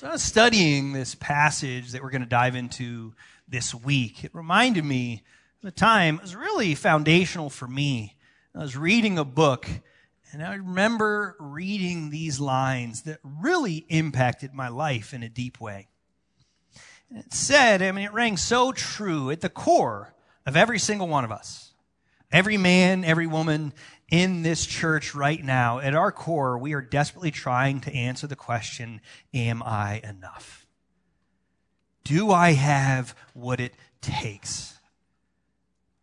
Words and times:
So 0.00 0.06
I 0.06 0.12
was 0.12 0.22
studying 0.22 0.94
this 0.94 1.14
passage 1.14 1.92
that 1.92 2.02
we're 2.02 2.08
going 2.08 2.22
to 2.22 2.26
dive 2.26 2.56
into 2.56 3.12
this 3.46 3.74
week. 3.74 4.24
It 4.24 4.34
reminded 4.34 4.82
me 4.82 5.22
of 5.62 5.68
a 5.68 5.70
time, 5.70 6.14
it 6.14 6.22
was 6.22 6.34
really 6.34 6.74
foundational 6.74 7.50
for 7.50 7.68
me. 7.68 8.16
I 8.54 8.60
was 8.60 8.78
reading 8.78 9.18
a 9.18 9.26
book, 9.26 9.68
and 10.32 10.42
I 10.42 10.54
remember 10.54 11.36
reading 11.38 12.08
these 12.08 12.40
lines 12.40 13.02
that 13.02 13.18
really 13.22 13.84
impacted 13.90 14.54
my 14.54 14.68
life 14.68 15.12
in 15.12 15.22
a 15.22 15.28
deep 15.28 15.60
way. 15.60 15.88
And 17.10 17.18
it 17.18 17.34
said, 17.34 17.82
I 17.82 17.92
mean, 17.92 18.06
it 18.06 18.14
rang 18.14 18.38
so 18.38 18.72
true 18.72 19.30
at 19.30 19.42
the 19.42 19.50
core 19.50 20.14
of 20.46 20.56
every 20.56 20.78
single 20.78 21.08
one 21.08 21.26
of 21.26 21.30
us. 21.30 21.74
Every 22.32 22.56
man, 22.56 23.04
every 23.04 23.26
woman 23.26 23.74
in 24.10 24.42
this 24.42 24.66
church 24.66 25.14
right 25.14 25.42
now, 25.42 25.78
at 25.78 25.94
our 25.94 26.10
core, 26.12 26.58
we 26.58 26.72
are 26.74 26.82
desperately 26.82 27.30
trying 27.30 27.80
to 27.80 27.94
answer 27.94 28.26
the 28.26 28.36
question, 28.36 29.00
am 29.32 29.62
I 29.62 30.00
enough? 30.02 30.66
Do 32.04 32.30
I 32.30 32.52
have 32.52 33.14
what 33.34 33.60
it 33.60 33.74
takes? 34.00 34.78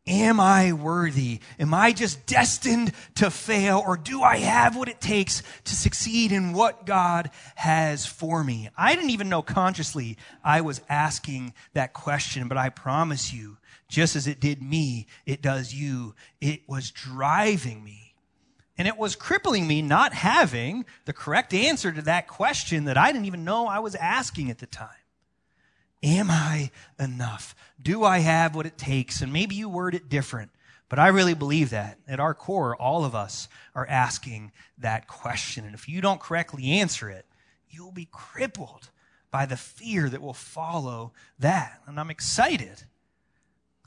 Am 0.08 0.40
I 0.40 0.72
worthy? 0.72 1.42
Am 1.60 1.74
I 1.74 1.92
just 1.92 2.26
destined 2.26 2.94
to 3.16 3.30
fail? 3.30 3.84
Or 3.86 3.98
do 3.98 4.24
I 4.24 4.38
have 4.38 4.78
what 4.78 4.88
it 4.88 5.02
takes 5.02 5.44
to 5.66 5.76
succeed 5.76 6.32
in 6.32 6.54
what 6.54 6.86
God 6.86 7.30
has 7.56 8.06
for 8.06 8.42
me? 8.42 8.70
I 8.78 8.96
didn't 8.96 9.10
even 9.10 9.28
know 9.28 9.42
consciously 9.42 10.18
I 10.46 10.62
was 10.62 10.80
asking 10.88 11.54
that 11.74 11.92
question, 11.92 12.48
but 12.48 12.58
I 12.58 12.70
promise 12.70 13.34
you, 13.34 13.58
just 13.88 14.16
as 14.16 14.28
it 14.28 14.40
did 14.40 14.62
me, 14.62 15.08
it 15.26 15.42
does 15.42 15.74
you. 15.74 16.16
It 16.42 16.62
was 16.68 16.92
driving 16.92 17.84
me. 17.84 18.16
And 18.78 18.88
it 18.88 18.98
was 18.98 19.16
crippling 19.16 19.66
me 19.68 19.82
not 19.82 20.14
having 20.14 20.86
the 21.06 21.14
correct 21.14 21.54
answer 21.54 21.92
to 21.92 22.02
that 22.04 22.28
question 22.28 22.86
that 22.86 22.98
I 22.98 23.12
didn't 23.12 23.26
even 23.26 23.44
know 23.44 23.68
I 23.68 23.80
was 23.80 23.96
asking 23.96 24.52
at 24.52 24.60
the 24.60 24.68
time. 24.68 24.90
Am 26.04 26.30
I 26.30 26.70
enough? 27.00 27.56
Do 27.82 28.04
I 28.04 28.20
have 28.20 28.56
what 28.56 28.68
it 28.68 28.78
takes? 28.78 29.22
And 29.22 29.34
maybe 29.34 29.56
you 29.56 29.68
word 29.68 29.96
it 29.96 30.10
different, 30.10 30.52
but 30.90 31.00
I 31.00 31.08
really 31.08 31.34
believe 31.34 31.72
that. 31.72 31.98
At 32.08 32.20
our 32.20 32.36
core, 32.36 32.76
all 32.76 33.04
of 33.04 33.16
us 33.16 33.48
are 33.74 33.88
asking 33.88 34.52
that 34.78 35.08
question. 35.08 35.66
And 35.66 35.74
if 35.74 35.90
you 35.90 36.00
don't 36.00 36.22
correctly 36.22 36.70
answer 36.74 37.10
it, 37.10 37.26
you'll 37.68 37.92
be 37.92 38.08
crippled 38.12 38.90
by 39.32 39.48
the 39.48 39.58
fear 39.58 40.08
that 40.08 40.22
will 40.22 40.34
follow 40.34 41.14
that. 41.40 41.82
And 41.88 42.00
I'm 42.00 42.12
excited 42.12 42.84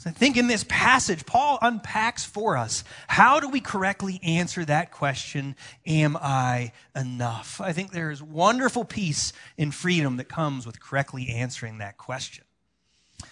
so 0.01 0.09
I 0.09 0.15
think 0.15 0.39
in 0.39 0.47
this 0.47 0.65
passage, 0.67 1.27
Paul 1.27 1.59
unpacks 1.61 2.25
for 2.25 2.56
us 2.56 2.84
how 3.06 3.39
do 3.39 3.51
we 3.51 3.61
correctly 3.61 4.19
answer 4.23 4.65
that 4.65 4.93
question, 4.93 5.56
Am 5.84 6.17
I 6.17 6.73
enough? 6.97 7.61
I 7.61 7.75
think 7.75 7.93
there 7.93 8.11
is 8.11 8.23
wonderful 8.23 8.87
peace 8.87 9.34
and 9.59 9.75
freedom 9.75 10.17
that 10.17 10.27
comes 10.27 10.65
with 10.65 10.81
correctly 10.81 11.28
answering 11.28 11.78
that 11.78 11.98
question. 11.98 12.45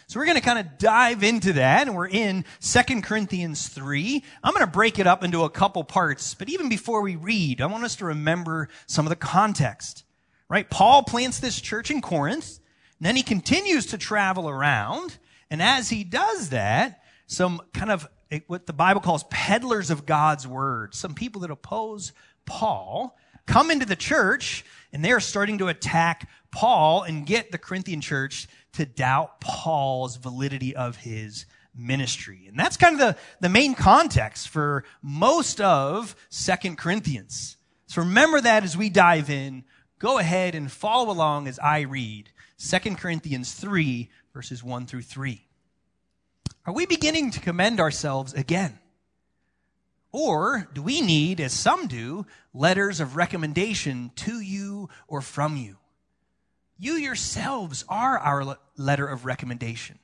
So 0.08 0.20
we're 0.20 0.26
going 0.26 0.36
to 0.36 0.42
kind 0.42 0.58
of 0.58 0.76
dive 0.76 1.22
into 1.22 1.54
that, 1.54 1.86
and 1.86 1.96
we're 1.96 2.06
in 2.06 2.44
2 2.60 3.00
Corinthians 3.00 3.68
3. 3.68 4.22
I'm 4.44 4.52
going 4.52 4.62
to 4.62 4.70
break 4.70 4.98
it 4.98 5.06
up 5.06 5.24
into 5.24 5.44
a 5.44 5.50
couple 5.50 5.84
parts, 5.84 6.34
but 6.34 6.50
even 6.50 6.68
before 6.68 7.00
we 7.00 7.16
read, 7.16 7.62
I 7.62 7.66
want 7.66 7.84
us 7.84 7.96
to 7.96 8.04
remember 8.04 8.68
some 8.86 9.06
of 9.06 9.10
the 9.10 9.16
context. 9.16 10.04
Right? 10.50 10.68
Paul 10.68 11.02
plants 11.04 11.40
this 11.40 11.62
church 11.62 11.90
in 11.90 12.02
Corinth, 12.02 12.60
and 12.98 13.06
then 13.06 13.16
he 13.16 13.22
continues 13.22 13.86
to 13.86 13.96
travel 13.96 14.50
around. 14.50 15.16
And 15.50 15.62
as 15.62 15.88
he 15.88 16.04
does 16.04 16.50
that, 16.50 17.02
some 17.26 17.60
kind 17.72 17.90
of 17.90 18.08
eh, 18.30 18.40
what 18.46 18.66
the 18.66 18.72
Bible 18.72 19.00
calls 19.00 19.24
peddlers 19.30 19.90
of 19.90 20.06
God's 20.06 20.46
word, 20.46 20.94
some 20.94 21.14
people 21.14 21.42
that 21.42 21.50
oppose 21.50 22.12
Paul, 22.46 23.16
come 23.46 23.70
into 23.70 23.86
the 23.86 23.96
church 23.96 24.64
and 24.92 25.04
they're 25.04 25.20
starting 25.20 25.58
to 25.58 25.68
attack 25.68 26.28
Paul 26.50 27.02
and 27.02 27.26
get 27.26 27.50
the 27.50 27.58
Corinthian 27.58 28.00
church 28.00 28.48
to 28.72 28.86
doubt 28.86 29.40
Paul's 29.40 30.16
validity 30.16 30.74
of 30.76 30.96
his 30.96 31.46
ministry. 31.74 32.46
And 32.48 32.58
that's 32.58 32.76
kind 32.76 32.94
of 32.94 33.00
the, 33.00 33.16
the 33.40 33.48
main 33.48 33.74
context 33.74 34.48
for 34.48 34.84
most 35.02 35.60
of 35.60 36.16
Second 36.28 36.76
Corinthians. 36.76 37.56
So 37.86 38.02
remember 38.02 38.40
that 38.40 38.64
as 38.64 38.76
we 38.76 38.90
dive 38.90 39.30
in. 39.30 39.64
Go 39.98 40.18
ahead 40.18 40.54
and 40.54 40.70
follow 40.70 41.10
along 41.10 41.48
as 41.48 41.58
I 41.58 41.80
read 41.80 42.30
Second 42.56 42.98
Corinthians 42.98 43.52
3, 43.54 44.10
verses 44.38 44.62
1 44.62 44.86
through 44.86 45.02
3. 45.02 45.44
Are 46.64 46.72
we 46.72 46.86
beginning 46.86 47.32
to 47.32 47.40
commend 47.40 47.80
ourselves 47.80 48.32
again? 48.34 48.78
Or 50.12 50.68
do 50.72 50.80
we 50.80 51.00
need, 51.00 51.40
as 51.40 51.52
some 51.52 51.88
do, 51.88 52.24
letters 52.54 53.00
of 53.00 53.16
recommendation 53.16 54.12
to 54.14 54.38
you 54.38 54.90
or 55.08 55.22
from 55.22 55.56
you? 55.56 55.78
You 56.78 56.92
yourselves 56.92 57.84
are 57.88 58.16
our 58.16 58.56
letter 58.76 59.08
of 59.08 59.24
recommendation, 59.24 59.98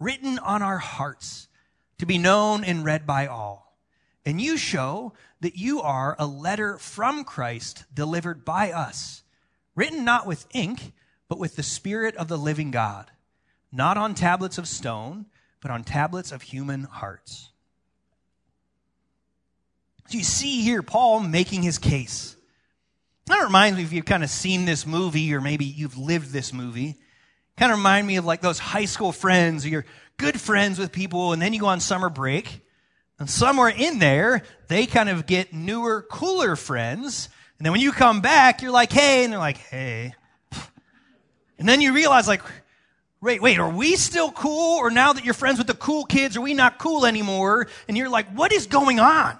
written 0.00 0.40
on 0.40 0.62
our 0.62 0.78
hearts, 0.78 1.46
to 1.98 2.06
be 2.06 2.18
known 2.18 2.64
and 2.64 2.84
read 2.84 3.06
by 3.06 3.28
all. 3.28 3.78
And 4.24 4.40
you 4.40 4.56
show 4.56 5.12
that 5.42 5.54
you 5.54 5.80
are 5.80 6.16
a 6.18 6.26
letter 6.26 6.76
from 6.78 7.22
Christ 7.22 7.84
delivered 7.94 8.44
by 8.44 8.72
us, 8.72 9.22
written 9.76 10.04
not 10.04 10.26
with 10.26 10.48
ink, 10.52 10.92
but 11.28 11.38
with 11.38 11.54
the 11.54 11.62
Spirit 11.62 12.16
of 12.16 12.26
the 12.26 12.36
living 12.36 12.72
God 12.72 13.12
not 13.72 13.96
on 13.96 14.14
tablets 14.14 14.58
of 14.58 14.68
stone, 14.68 15.26
but 15.60 15.70
on 15.70 15.84
tablets 15.84 16.32
of 16.32 16.42
human 16.42 16.84
hearts. 16.84 17.50
So 20.08 20.18
you 20.18 20.24
see 20.24 20.62
here 20.62 20.82
Paul 20.82 21.20
making 21.20 21.62
his 21.62 21.78
case. 21.78 22.36
That 23.26 23.42
reminds 23.42 23.76
me 23.76 23.82
if 23.82 23.92
you've 23.92 24.04
kind 24.04 24.22
of 24.22 24.30
seen 24.30 24.64
this 24.64 24.86
movie 24.86 25.34
or 25.34 25.40
maybe 25.40 25.64
you've 25.64 25.98
lived 25.98 26.32
this 26.32 26.52
movie. 26.52 26.94
Kind 27.56 27.72
of 27.72 27.78
remind 27.78 28.06
me 28.06 28.16
of 28.16 28.24
like 28.24 28.40
those 28.40 28.58
high 28.58 28.84
school 28.84 29.10
friends 29.10 29.64
or 29.64 29.68
you're 29.68 29.86
good 30.16 30.40
friends 30.40 30.78
with 30.78 30.92
people 30.92 31.32
and 31.32 31.42
then 31.42 31.52
you 31.52 31.60
go 31.60 31.66
on 31.66 31.80
summer 31.80 32.08
break 32.08 32.60
and 33.18 33.28
somewhere 33.28 33.68
in 33.68 33.98
there 33.98 34.42
they 34.68 34.86
kind 34.86 35.08
of 35.08 35.26
get 35.26 35.52
newer, 35.52 36.02
cooler 36.02 36.54
friends. 36.54 37.28
And 37.58 37.64
then 37.64 37.72
when 37.72 37.80
you 37.80 37.92
come 37.92 38.20
back, 38.20 38.62
you're 38.62 38.70
like, 38.70 38.92
hey, 38.92 39.24
and 39.24 39.32
they're 39.32 39.40
like, 39.40 39.58
hey. 39.58 40.14
And 41.58 41.66
then 41.66 41.80
you 41.80 41.94
realize 41.94 42.28
like, 42.28 42.42
Wait, 43.26 43.42
wait, 43.42 43.58
are 43.58 43.68
we 43.68 43.96
still 43.96 44.30
cool? 44.30 44.78
Or 44.78 44.88
now 44.88 45.12
that 45.12 45.24
you're 45.24 45.34
friends 45.34 45.58
with 45.58 45.66
the 45.66 45.74
cool 45.74 46.04
kids, 46.04 46.36
are 46.36 46.40
we 46.40 46.54
not 46.54 46.78
cool 46.78 47.04
anymore? 47.04 47.66
And 47.88 47.96
you're 47.96 48.08
like, 48.08 48.28
what 48.30 48.52
is 48.52 48.68
going 48.68 49.00
on? 49.00 49.36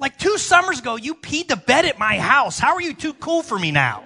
Like 0.00 0.18
two 0.18 0.36
summers 0.36 0.80
ago, 0.80 0.96
you 0.96 1.14
peed 1.14 1.46
the 1.46 1.54
bed 1.54 1.84
at 1.84 1.96
my 1.96 2.18
house. 2.18 2.58
How 2.58 2.74
are 2.74 2.82
you 2.82 2.92
too 2.92 3.14
cool 3.14 3.44
for 3.44 3.56
me 3.56 3.70
now? 3.70 4.02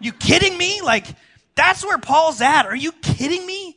You 0.00 0.14
kidding 0.14 0.56
me? 0.56 0.80
Like, 0.80 1.04
that's 1.54 1.84
where 1.84 1.98
Paul's 1.98 2.40
at. 2.40 2.64
Are 2.64 2.74
you 2.74 2.92
kidding 2.92 3.44
me? 3.46 3.76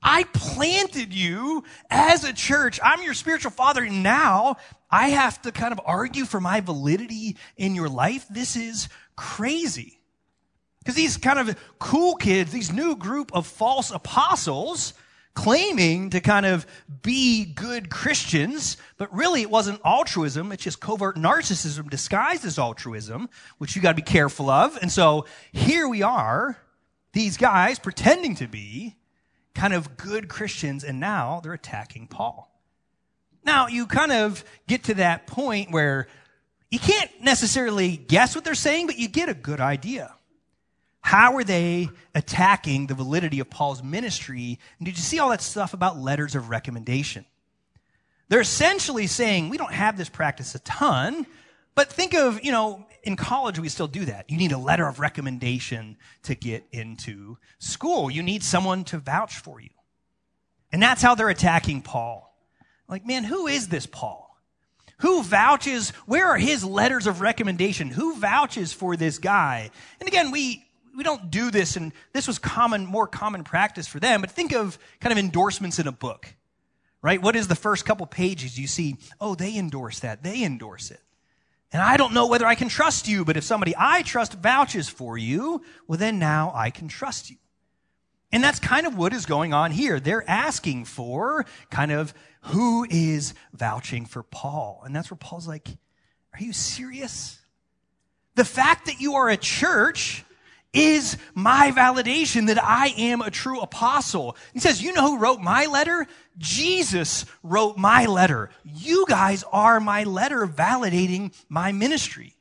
I 0.00 0.22
planted 0.22 1.12
you 1.12 1.64
as 1.90 2.22
a 2.22 2.32
church. 2.32 2.78
I'm 2.80 3.02
your 3.02 3.14
spiritual 3.14 3.50
father. 3.50 3.82
And 3.82 4.04
now 4.04 4.54
I 4.88 5.08
have 5.08 5.42
to 5.42 5.50
kind 5.50 5.72
of 5.72 5.80
argue 5.84 6.26
for 6.26 6.40
my 6.40 6.60
validity 6.60 7.38
in 7.56 7.74
your 7.74 7.88
life. 7.88 8.24
This 8.30 8.54
is 8.54 8.88
crazy. 9.16 9.98
Because 10.82 10.96
these 10.96 11.16
kind 11.16 11.38
of 11.38 11.56
cool 11.78 12.16
kids, 12.16 12.50
these 12.50 12.72
new 12.72 12.96
group 12.96 13.32
of 13.32 13.46
false 13.46 13.92
apostles, 13.92 14.94
claiming 15.34 16.10
to 16.10 16.20
kind 16.20 16.44
of 16.44 16.66
be 17.02 17.44
good 17.44 17.88
Christians, 17.88 18.76
but 18.98 19.14
really 19.14 19.42
it 19.42 19.50
wasn't 19.50 19.80
altruism. 19.84 20.52
It's 20.52 20.62
just 20.62 20.80
covert 20.80 21.16
narcissism 21.16 21.88
disguised 21.88 22.44
as 22.44 22.58
altruism, 22.58 23.28
which 23.58 23.74
you 23.74 23.82
got 23.82 23.92
to 23.92 23.96
be 23.96 24.02
careful 24.02 24.50
of. 24.50 24.76
And 24.82 24.90
so 24.90 25.26
here 25.52 25.88
we 25.88 26.02
are, 26.02 26.58
these 27.12 27.36
guys 27.36 27.78
pretending 27.78 28.34
to 28.36 28.48
be 28.48 28.96
kind 29.54 29.72
of 29.72 29.96
good 29.96 30.28
Christians, 30.28 30.82
and 30.82 30.98
now 30.98 31.40
they're 31.42 31.52
attacking 31.52 32.08
Paul. 32.08 32.50
Now 33.44 33.68
you 33.68 33.86
kind 33.86 34.12
of 34.12 34.44
get 34.66 34.84
to 34.84 34.94
that 34.94 35.26
point 35.26 35.70
where 35.70 36.08
you 36.70 36.78
can't 36.78 37.10
necessarily 37.20 37.96
guess 37.96 38.34
what 38.34 38.44
they're 38.44 38.54
saying, 38.54 38.86
but 38.86 38.98
you 38.98 39.08
get 39.08 39.28
a 39.28 39.34
good 39.34 39.60
idea. 39.60 40.14
How 41.02 41.34
are 41.36 41.44
they 41.44 41.88
attacking 42.14 42.86
the 42.86 42.94
validity 42.94 43.40
of 43.40 43.50
Paul's 43.50 43.82
ministry? 43.82 44.58
And 44.78 44.86
did 44.86 44.96
you 44.96 45.02
see 45.02 45.18
all 45.18 45.30
that 45.30 45.42
stuff 45.42 45.74
about 45.74 45.98
letters 45.98 46.34
of 46.34 46.48
recommendation? 46.48 47.26
They're 48.28 48.40
essentially 48.40 49.08
saying, 49.08 49.50
we 49.50 49.58
don't 49.58 49.74
have 49.74 49.98
this 49.98 50.08
practice 50.08 50.54
a 50.54 50.60
ton, 50.60 51.26
but 51.74 51.92
think 51.92 52.14
of, 52.14 52.42
you 52.42 52.52
know, 52.52 52.86
in 53.02 53.16
college 53.16 53.58
we 53.58 53.68
still 53.68 53.88
do 53.88 54.04
that. 54.06 54.30
You 54.30 54.38
need 54.38 54.52
a 54.52 54.58
letter 54.58 54.86
of 54.86 55.00
recommendation 55.00 55.96
to 56.22 56.34
get 56.34 56.64
into 56.70 57.36
school. 57.58 58.10
You 58.10 58.22
need 58.22 58.42
someone 58.42 58.84
to 58.84 58.98
vouch 58.98 59.38
for 59.38 59.60
you. 59.60 59.70
And 60.70 60.82
that's 60.82 61.02
how 61.02 61.14
they're 61.14 61.28
attacking 61.28 61.82
Paul. 61.82 62.34
Like, 62.88 63.04
man, 63.04 63.24
who 63.24 63.48
is 63.48 63.68
this 63.68 63.86
Paul? 63.86 64.38
Who 64.98 65.22
vouches? 65.24 65.90
Where 66.06 66.28
are 66.28 66.38
his 66.38 66.64
letters 66.64 67.08
of 67.08 67.20
recommendation? 67.20 67.88
Who 67.88 68.14
vouches 68.16 68.72
for 68.72 68.96
this 68.96 69.18
guy? 69.18 69.70
And 69.98 70.08
again, 70.08 70.30
we 70.30 70.64
we 70.96 71.04
don't 71.04 71.30
do 71.30 71.50
this, 71.50 71.76
and 71.76 71.92
this 72.12 72.26
was 72.26 72.38
common, 72.38 72.86
more 72.86 73.06
common 73.06 73.44
practice 73.44 73.86
for 73.86 74.00
them, 74.00 74.20
but 74.20 74.30
think 74.30 74.52
of 74.52 74.78
kind 75.00 75.12
of 75.12 75.18
endorsements 75.18 75.78
in 75.78 75.86
a 75.86 75.92
book, 75.92 76.34
right? 77.00 77.20
What 77.20 77.36
is 77.36 77.48
the 77.48 77.54
first 77.54 77.84
couple 77.84 78.06
pages? 78.06 78.58
You 78.58 78.66
see, 78.66 78.96
oh, 79.20 79.34
they 79.34 79.56
endorse 79.56 80.00
that, 80.00 80.22
they 80.22 80.42
endorse 80.44 80.90
it. 80.90 81.00
And 81.72 81.80
I 81.80 81.96
don't 81.96 82.12
know 82.12 82.26
whether 82.26 82.46
I 82.46 82.54
can 82.54 82.68
trust 82.68 83.08
you, 83.08 83.24
but 83.24 83.36
if 83.36 83.44
somebody 83.44 83.74
I 83.78 84.02
trust 84.02 84.34
vouches 84.34 84.88
for 84.88 85.16
you, 85.16 85.62
well, 85.86 85.98
then 85.98 86.18
now 86.18 86.52
I 86.54 86.70
can 86.70 86.88
trust 86.88 87.30
you. 87.30 87.36
And 88.30 88.44
that's 88.44 88.58
kind 88.58 88.86
of 88.86 88.96
what 88.96 89.12
is 89.12 89.26
going 89.26 89.54
on 89.54 89.70
here. 89.70 90.00
They're 90.00 90.28
asking 90.28 90.86
for 90.86 91.46
kind 91.70 91.92
of 91.92 92.14
who 92.42 92.86
is 92.88 93.34
vouching 93.52 94.04
for 94.04 94.22
Paul. 94.22 94.82
And 94.84 94.94
that's 94.94 95.10
where 95.10 95.18
Paul's 95.18 95.48
like, 95.48 95.68
are 96.34 96.42
you 96.42 96.52
serious? 96.52 97.38
The 98.34 98.44
fact 98.44 98.86
that 98.86 99.00
you 99.00 99.14
are 99.14 99.28
a 99.28 99.36
church 99.36 100.24
is 100.72 101.16
my 101.34 101.70
validation 101.70 102.46
that 102.46 102.62
I 102.62 102.88
am 102.96 103.20
a 103.20 103.30
true 103.30 103.60
apostle. 103.60 104.36
He 104.52 104.60
says, 104.60 104.82
you 104.82 104.92
know 104.92 105.02
who 105.12 105.18
wrote 105.18 105.40
my 105.40 105.66
letter? 105.66 106.06
Jesus 106.38 107.26
wrote 107.42 107.76
my 107.76 108.06
letter. 108.06 108.50
You 108.64 109.04
guys 109.06 109.44
are 109.52 109.80
my 109.80 110.04
letter 110.04 110.46
validating 110.46 111.34
my 111.48 111.72
ministry. 111.72 112.36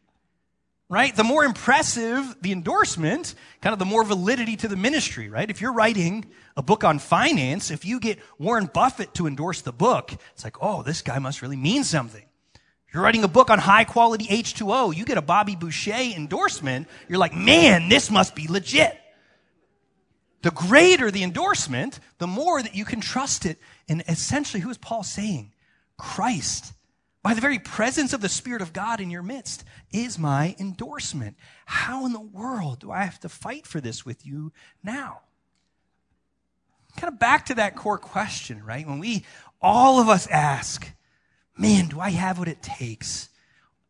Right? 0.88 1.16
The 1.16 1.24
more 1.24 1.46
impressive 1.46 2.36
the 2.42 2.52
endorsement, 2.52 3.36
kind 3.62 3.72
of 3.72 3.80
the 3.80 3.86
more 3.86 4.04
validity 4.04 4.58
to 4.58 4.68
the 4.68 4.76
ministry, 4.76 5.30
right? 5.30 5.50
If 5.50 5.62
you're 5.62 5.72
writing 5.72 6.26
a 6.58 6.62
book 6.62 6.84
on 6.84 7.00
finance, 7.00 7.72
if 7.72 7.86
you 7.86 8.02
get 8.02 8.20
Warren 8.38 8.66
Buffett 8.66 9.14
to 9.14 9.26
endorse 9.26 9.62
the 9.62 9.72
book, 9.72 10.12
it's 10.34 10.44
like, 10.44 10.58
oh, 10.62 10.84
this 10.84 11.02
guy 11.02 11.18
must 11.20 11.42
really 11.42 11.56
mean 11.56 11.86
something. 11.86 12.26
You're 12.94 13.04
writing 13.04 13.24
a 13.24 13.30
book 13.30 13.50
on 13.50 13.60
high 13.60 13.86
quality 13.86 14.26
H2O, 14.26 14.96
you 14.96 15.06
get 15.06 15.18
a 15.18 15.22
Bobby 15.22 15.56
Boucher 15.56 15.94
endorsement, 15.94 16.88
you're 17.08 17.20
like, 17.20 17.34
man, 17.34 17.88
this 17.88 18.12
must 18.12 18.36
be 18.36 18.48
legit. 18.48 18.98
The 20.42 20.52
greater 20.52 21.12
the 21.12 21.24
endorsement, 21.24 22.00
the 22.18 22.28
more 22.28 22.62
that 22.62 22.76
you 22.76 22.84
can 22.84 23.00
trust 23.00 23.46
it. 23.46 23.60
And 23.88 24.04
essentially, 24.08 24.62
who 24.62 24.72
is 24.72 24.78
Paul 24.78 25.04
saying? 25.04 25.54
Christ, 25.98 26.74
by 27.22 27.36
the 27.36 27.42
very 27.42 27.60
presence 27.60 28.12
of 28.12 28.22
the 28.22 28.30
Spirit 28.30 28.62
of 28.62 28.74
God 28.74 29.00
in 29.00 29.12
your 29.12 29.22
midst, 29.22 29.64
is 29.92 30.18
my 30.18 30.56
endorsement. 30.60 31.38
How 31.66 32.06
in 32.06 32.14
the 32.14 32.20
world 32.20 32.80
do 32.80 32.92
I 32.92 33.04
have 33.04 33.20
to 33.20 33.30
fight 33.30 33.68
for 33.68 33.80
this 33.80 34.04
with 34.04 34.26
you 34.26 34.52
now? 34.84 35.22
Kind 36.98 37.14
of 37.14 37.20
back 37.20 37.46
to 37.46 37.56
that 37.56 37.76
core 37.76 38.00
question, 38.00 38.64
right? 38.66 38.86
When 38.86 39.00
we, 39.00 39.24
all 39.62 40.02
of 40.02 40.10
us 40.10 40.28
ask, 40.28 40.92
man, 41.58 41.88
do 41.88 42.00
I 42.00 42.12
have 42.12 42.40
what 42.40 42.48
it 42.48 42.62
takes? 42.62 43.30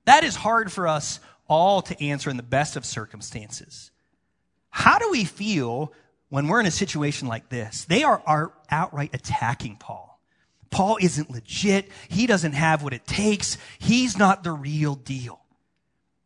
That 0.06 0.24
is 0.24 0.36
hard 0.36 0.72
for 0.72 0.88
us 0.88 1.19
all 1.48 1.81
to 1.84 2.04
answer 2.04 2.30
in 2.30 2.38
the 2.38 2.44
best 2.44 2.75
of 2.75 2.86
circumstances. 2.86 3.92
How 4.69 4.98
do 5.00 5.10
we 5.12 5.25
feel 5.25 5.94
when 6.30 6.48
we're 6.48 6.62
in 6.62 6.66
a 6.66 6.72
situation 6.72 7.28
like 7.28 7.50
this? 7.50 7.86
They 7.86 8.04
are, 8.04 8.22
are 8.25 8.54
outright 8.69 9.12
attacking 9.13 9.75
Paul. 9.78 10.19
Paul 10.69 10.98
isn't 11.02 11.30
legit. 11.30 11.90
He 12.08 12.25
doesn't 12.25 12.54
have 12.54 12.81
what 12.81 12.94
it 12.94 13.06
takes. 13.06 13.58
He's 13.78 14.18
not 14.18 14.44
the 14.44 14.54
real 14.54 14.96
deal. 14.96 15.42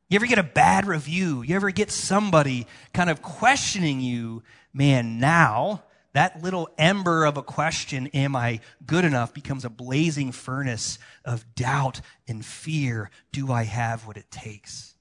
You 0.07 0.17
ever 0.17 0.27
get 0.27 0.37
a 0.37 0.43
bad 0.43 0.85
review? 0.85 1.41
You 1.41 1.55
ever 1.55 1.71
get 1.71 1.89
somebody 1.89 2.67
kind 2.93 3.09
of 3.09 3.23
questioning 3.23 3.99
you? 3.99 4.43
Man, 4.71 5.19
now 5.19 5.83
that 6.15 6.41
little 6.41 6.69
ember 6.77 7.25
of 7.25 7.35
a 7.35 7.43
question, 7.43 8.07
am 8.07 8.37
I 8.37 8.61
good 8.85 9.03
enough, 9.03 9.33
becomes 9.33 9.65
a 9.65 9.69
blazing 9.69 10.31
furnace 10.31 10.97
of 11.25 11.55
doubt 11.55 11.99
and 12.25 12.43
fear. 12.43 13.09
Do 13.33 13.51
I 13.51 13.63
have 13.63 14.07
what 14.07 14.15
it 14.15 14.31
takes? 14.31 14.95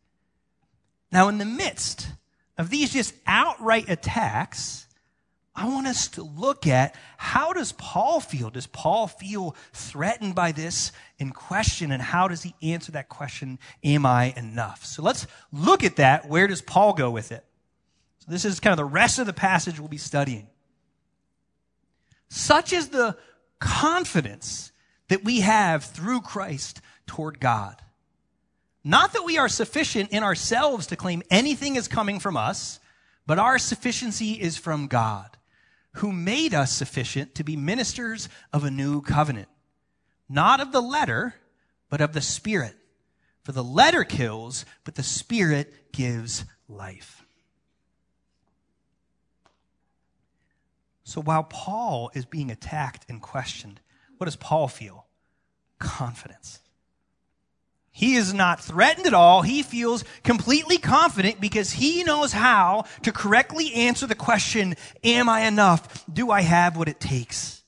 Now, 1.12 1.28
in 1.28 1.38
the 1.38 1.44
midst 1.44 2.08
of 2.58 2.68
these 2.68 2.92
just 2.92 3.14
outright 3.28 3.88
attacks, 3.88 4.88
I 5.54 5.68
want 5.68 5.86
us 5.86 6.08
to 6.08 6.24
look 6.24 6.66
at 6.66 6.96
how 7.16 7.52
does 7.52 7.70
Paul 7.70 8.18
feel? 8.18 8.50
Does 8.50 8.66
Paul 8.66 9.06
feel 9.06 9.54
threatened 9.72 10.34
by 10.34 10.50
this 10.50 10.90
in 11.20 11.30
question? 11.30 11.92
And 11.92 12.02
how 12.02 12.26
does 12.26 12.42
he 12.42 12.56
answer 12.60 12.90
that 12.90 13.08
question? 13.08 13.60
Am 13.84 14.04
I 14.04 14.34
enough? 14.36 14.84
So 14.84 15.00
let's 15.00 15.28
look 15.52 15.84
at 15.84 15.96
that. 15.96 16.28
Where 16.28 16.48
does 16.48 16.60
Paul 16.60 16.92
go 16.92 17.08
with 17.12 17.30
it? 17.30 17.44
So 18.18 18.32
this 18.32 18.44
is 18.44 18.58
kind 18.58 18.72
of 18.72 18.78
the 18.78 18.84
rest 18.84 19.20
of 19.20 19.26
the 19.26 19.32
passage 19.32 19.78
we'll 19.78 19.86
be 19.86 19.96
studying. 19.96 20.48
Such 22.28 22.72
is 22.72 22.88
the 22.88 23.16
confidence 23.58 24.72
that 25.08 25.24
we 25.24 25.40
have 25.40 25.84
through 25.84 26.20
Christ 26.20 26.80
toward 27.06 27.40
God. 27.40 27.80
Not 28.82 29.12
that 29.14 29.24
we 29.24 29.38
are 29.38 29.48
sufficient 29.48 30.10
in 30.10 30.22
ourselves 30.22 30.86
to 30.88 30.96
claim 30.96 31.22
anything 31.30 31.76
is 31.76 31.88
coming 31.88 32.20
from 32.20 32.36
us, 32.36 32.80
but 33.26 33.38
our 33.38 33.58
sufficiency 33.58 34.32
is 34.32 34.58
from 34.58 34.86
God, 34.86 35.36
who 35.94 36.12
made 36.12 36.52
us 36.52 36.72
sufficient 36.72 37.34
to 37.36 37.44
be 37.44 37.56
ministers 37.56 38.28
of 38.52 38.64
a 38.64 38.70
new 38.70 39.00
covenant. 39.00 39.48
Not 40.28 40.60
of 40.60 40.72
the 40.72 40.82
letter, 40.82 41.34
but 41.88 42.00
of 42.00 42.12
the 42.12 42.20
Spirit. 42.20 42.74
For 43.42 43.52
the 43.52 43.64
letter 43.64 44.04
kills, 44.04 44.64
but 44.84 44.94
the 44.94 45.02
Spirit 45.02 45.92
gives 45.92 46.44
life. 46.68 47.23
So 51.04 51.20
while 51.20 51.44
Paul 51.44 52.10
is 52.14 52.24
being 52.24 52.50
attacked 52.50 53.04
and 53.08 53.22
questioned, 53.22 53.80
what 54.16 54.24
does 54.24 54.36
Paul 54.36 54.68
feel? 54.68 55.06
Confidence. 55.78 56.60
He 57.92 58.16
is 58.16 58.34
not 58.34 58.60
threatened 58.60 59.06
at 59.06 59.14
all. 59.14 59.42
He 59.42 59.62
feels 59.62 60.02
completely 60.24 60.78
confident 60.78 61.40
because 61.40 61.70
he 61.70 62.02
knows 62.02 62.32
how 62.32 62.86
to 63.02 63.12
correctly 63.12 63.72
answer 63.72 64.06
the 64.06 64.16
question, 64.16 64.74
am 65.04 65.28
I 65.28 65.42
enough? 65.42 66.04
Do 66.12 66.32
I 66.32 66.40
have 66.40 66.76
what 66.76 66.88
it 66.88 66.98
takes? 66.98 67.62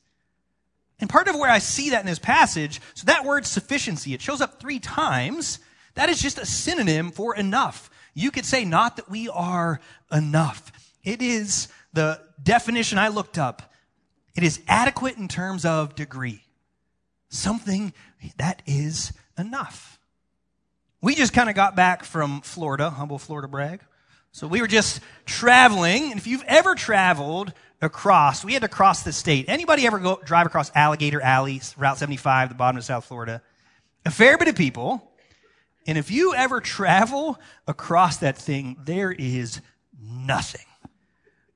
And 0.99 1.09
part 1.09 1.29
of 1.29 1.37
where 1.37 1.51
I 1.51 1.59
see 1.59 1.91
that 1.91 2.01
in 2.01 2.07
this 2.07 2.19
passage, 2.19 2.81
so 2.95 3.05
that 3.05 3.25
word 3.25 3.47
sufficiency, 3.47 4.15
it 4.15 4.23
shows 4.23 4.41
up 4.41 4.59
three 4.59 4.81
times. 4.81 5.61
That 5.95 6.09
is 6.09 6.21
just 6.21 6.39
a 6.39 6.47
synonym 6.47 7.13
for 7.13 7.37
enough. 7.37 7.89
You 8.15 8.31
could 8.31 8.47
say 8.47 8.65
not 8.65 8.97
that 8.97 9.11
we 9.11 9.29
are 9.29 9.79
enough. 10.11 10.73
It 11.05 11.23
is 11.23 11.69
the 11.97 12.21
definition 12.41 12.99
I 12.99 13.09
looked 13.09 13.39
up, 13.39 13.73
it 14.37 14.45
is 14.45 14.61
adequate 14.69 15.17
in 15.17 15.29
terms 15.29 15.65
of 15.65 15.95
degree. 15.95 16.43
Something 17.31 17.93
that 18.37 18.63
is 18.67 19.13
enough. 19.39 19.99
We 21.01 21.15
just 21.15 21.33
kind 21.33 21.49
of 21.49 21.57
got 21.57 21.75
back 21.75 22.05
from 22.05 22.43
Florida, 22.43 22.91
humble 22.91 23.19
Florida 23.19 23.49
brag. 23.49 23.81
So 24.31 24.47
we 24.47 24.61
were 24.61 24.67
just 24.67 25.01
traveling, 25.25 26.11
and 26.11 26.21
if 26.21 26.27
you've 26.27 26.45
ever 26.47 26.75
traveled 26.75 27.55
across, 27.81 28.45
we 28.45 28.53
had 28.53 28.63
to 28.63 28.69
cross 28.69 29.03
the 29.03 29.13
state. 29.13 29.47
Anybody 29.49 29.87
ever 29.87 29.99
go 29.99 30.21
drive 30.23 30.45
across 30.47 30.71
Alligator 30.75 31.23
Alley, 31.23 31.63
Route 31.79 31.97
75, 31.97 32.51
the 32.51 32.55
bottom 32.55 32.77
of 32.77 32.85
South 32.85 33.07
Florida? 33.07 33.41
A 34.05 34.11
fair 34.11 34.37
bit 34.37 34.49
of 34.49 34.55
people. 34.55 35.13
And 35.87 35.97
if 35.97 36.11
you 36.11 36.35
ever 36.35 36.61
travel 36.61 37.41
across 37.67 38.19
that 38.19 38.37
thing, 38.37 38.77
there 38.85 39.11
is 39.11 39.63
nothing. 39.99 40.67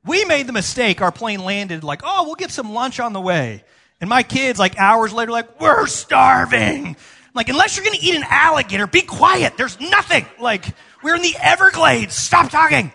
We 0.04 0.24
made 0.24 0.46
the 0.46 0.52
mistake. 0.52 1.02
Our 1.02 1.12
plane 1.12 1.44
landed 1.44 1.84
like, 1.84 2.00
oh, 2.04 2.24
we'll 2.24 2.34
get 2.34 2.50
some 2.50 2.72
lunch 2.72 3.00
on 3.00 3.12
the 3.12 3.20
way. 3.20 3.64
And 4.00 4.08
my 4.08 4.22
kids, 4.22 4.58
like 4.58 4.78
hours 4.78 5.12
later, 5.12 5.30
like, 5.30 5.60
we're 5.60 5.86
starving. 5.86 6.96
Like, 7.34 7.48
unless 7.48 7.76
you're 7.76 7.84
going 7.84 7.98
to 7.98 8.04
eat 8.04 8.14
an 8.14 8.24
alligator, 8.26 8.86
be 8.86 9.02
quiet. 9.02 9.56
There's 9.56 9.78
nothing. 9.78 10.26
Like, 10.40 10.64
we're 11.02 11.16
in 11.16 11.22
the 11.22 11.36
Everglades. 11.40 12.14
Stop 12.14 12.50
talking. 12.50 12.92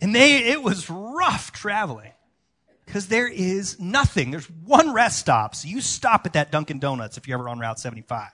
And 0.00 0.14
they, 0.14 0.44
it 0.44 0.62
was 0.62 0.88
rough 0.88 1.52
traveling 1.52 2.12
because 2.86 3.08
there 3.08 3.28
is 3.28 3.78
nothing. 3.80 4.30
There's 4.30 4.48
one 4.48 4.92
rest 4.92 5.18
stop. 5.18 5.54
So 5.54 5.68
you 5.68 5.80
stop 5.80 6.24
at 6.24 6.34
that 6.34 6.50
Dunkin' 6.50 6.78
Donuts 6.78 7.18
if 7.18 7.28
you're 7.28 7.38
ever 7.38 7.48
on 7.48 7.58
Route 7.58 7.78
75. 7.78 8.30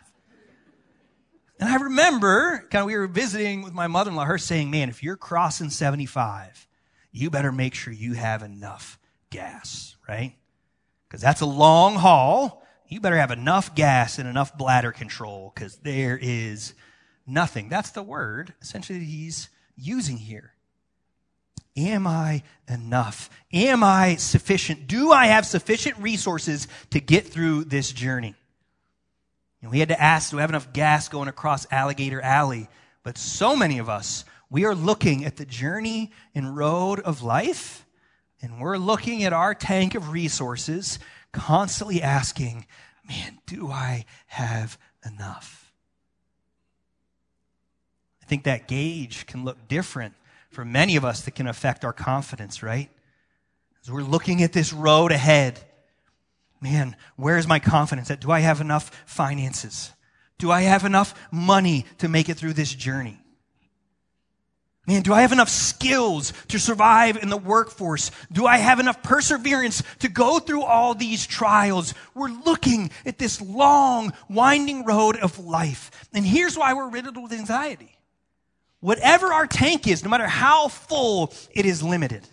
And 1.61 1.69
I 1.69 1.77
remember 1.77 2.65
kind 2.71 2.83
of 2.83 2.87
we 2.87 2.97
were 2.97 3.09
visiting 3.09 3.63
with 3.63 3.75
my 3.75 3.89
mother-in-law, 3.89 4.25
her 4.25 4.39
saying, 4.39 4.71
man, 4.71 4.89
if 4.89 5.03
you're 5.03 5.17
crossing 5.17 5.71
75 5.71 6.68
you 7.11 7.31
better 7.31 7.53
make 7.53 7.75
sure 7.75 7.93
you 7.93 8.15
have 8.15 8.43
enough 8.43 8.99
gas, 9.31 9.97
right? 10.09 10.35
Because 11.09 11.21
that's 11.21 11.41
a 11.41 11.47
long 11.47 11.97
haul. 11.97 12.63
You 12.87 13.01
better 13.01 13.19
have 13.19 13.31
enough 13.31 13.75
gas 13.75 14.19
and 14.19 14.29
enough 14.29 14.57
bladder 14.57 14.93
control 14.93 15.53
because 15.55 15.77
there 15.77 16.19
is 16.21 16.75
nothing. 17.27 17.69
That's 17.69 17.91
the 17.91 18.03
word 18.03 18.55
essentially 18.63 19.01
he's 19.01 19.49
using 19.77 20.17
here. 20.17 20.53
Am 21.77 22.07
I 22.07 22.43
enough? 22.67 23.31
Am 23.53 23.85
I 23.85 24.17
sufficient? 24.17 24.89
Do 24.89 25.13
I 25.13 25.27
have 25.27 25.47
sufficient 25.47 25.97
resources 25.99 26.67
to 26.91 27.01
get 27.01 27.29
through 27.29 27.65
this 27.65 27.93
journey? 27.93 28.35
And 29.63 29.71
we 29.71 29.79
had 29.79 29.89
to 29.89 30.01
ask, 30.01 30.31
do 30.31 30.37
we 30.37 30.41
have 30.41 30.51
enough 30.51 30.73
gas 30.73 31.09
going 31.09 31.29
across 31.29 31.71
Alligator 31.71 32.21
Alley? 32.21 32.69
But 33.03 33.17
so 33.17 33.55
many 33.55 33.79
of 33.79 33.89
us 33.89 34.25
we 34.51 34.65
are 34.65 34.75
looking 34.75 35.25
at 35.25 35.37
the 35.37 35.45
journey 35.45 36.11
and 36.35 36.57
road 36.57 37.01
of 37.01 37.23
life, 37.23 37.87
and 38.41 38.61
we're 38.61 38.79
looking 38.79 39.25
at 39.25 39.33
our 39.33 39.55
tank 39.55 39.95
of 39.95 40.11
resources, 40.11 40.99
constantly 41.33 42.03
asking, 42.03 42.67
man, 43.07 43.39
do 43.47 43.69
I 43.69 44.05
have 44.27 44.79
enough? 45.05 45.73
I 48.23 48.27
think 48.27 48.45
that 48.45 48.69
gauge 48.69 49.27
can 49.27 49.45
look 49.45 49.69
different 49.69 50.15
for 50.51 50.65
many 50.65 50.97
of 50.97 51.05
us 51.05 51.23
that 51.23 51.35
can 51.35 51.47
affect 51.47 51.85
our 51.85 51.93
confidence, 51.93 52.63
right? 52.63 52.91
As 53.83 53.91
we're 53.91 54.03
looking 54.03 54.43
at 54.43 54.53
this 54.53 54.73
road 54.73 55.13
ahead, 55.13 55.61
man, 56.61 56.97
where's 57.17 57.47
my 57.47 57.59
confidence? 57.59 58.09
That 58.09 58.21
do 58.21 58.31
I 58.31 58.41
have 58.41 58.61
enough 58.61 58.91
finances? 59.07 59.93
Do 60.39 60.51
I 60.51 60.63
have 60.63 60.85
enough 60.85 61.15
money 61.31 61.85
to 61.99 62.09
make 62.09 62.29
it 62.29 62.37
through 62.37 62.55
this 62.55 62.73
journey? 62.73 63.19
Man, 64.89 65.03
do 65.03 65.13
I 65.13 65.21
have 65.21 65.33
enough 65.33 65.51
skills 65.51 66.33
to 66.49 66.59
survive 66.59 67.19
in 67.19 67.29
the 67.29 67.37
workforce? 67.37 68.11
Do 68.33 68.47
I 68.47 68.57
have 68.57 68.81
enough 68.81 69.03
perseverance 69.03 69.83
to 69.99 70.09
go 70.09 70.39
through 70.39 70.63
all 70.63 70.95
these 70.95 71.27
trials? 71.27 71.93
We're 72.15 72.31
looking 72.31 72.91
at 73.05 73.19
this 73.19 73.39
long, 73.39 74.15
winding 74.31 74.87
road 74.87 75.19
of 75.19 75.39
life. 75.39 76.09
And 76.15 76.25
here's 76.25 76.57
why 76.57 76.73
we're 76.73 76.89
riddled 76.89 77.23
with 77.23 77.35
anxiety. 77.35 77.99
Whatever 78.81 79.31
our 79.31 79.47
tank 79.47 79.87
is, 79.87 80.03
no 80.03 80.09
matter 80.09 80.27
how 80.27 80.69
full, 80.69 81.35
it 81.51 81.67
is 81.67 81.83
limited. 81.83 82.27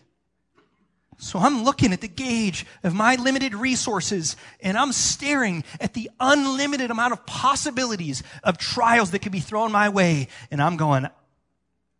So 1.17 1.39
I'm 1.39 1.65
looking 1.65 1.91
at 1.91 1.99
the 1.99 2.07
gauge 2.07 2.65
of 2.83 2.93
my 2.93 3.15
limited 3.15 3.53
resources 3.53 4.37
and 4.61 4.77
I'm 4.77 4.93
staring 4.93 5.65
at 5.81 5.93
the 5.93 6.09
unlimited 6.21 6.89
amount 6.89 7.11
of 7.11 7.25
possibilities 7.25 8.23
of 8.45 8.57
trials 8.57 9.11
that 9.11 9.19
could 9.19 9.33
be 9.33 9.41
thrown 9.41 9.73
my 9.73 9.89
way. 9.89 10.29
And 10.51 10.61
I'm 10.61 10.77
going, 10.77 11.09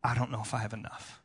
I 0.06 0.14
don't 0.14 0.32
know 0.32 0.42
if 0.42 0.54
I 0.54 0.60
have 0.60 0.74
enough. 0.74 1.22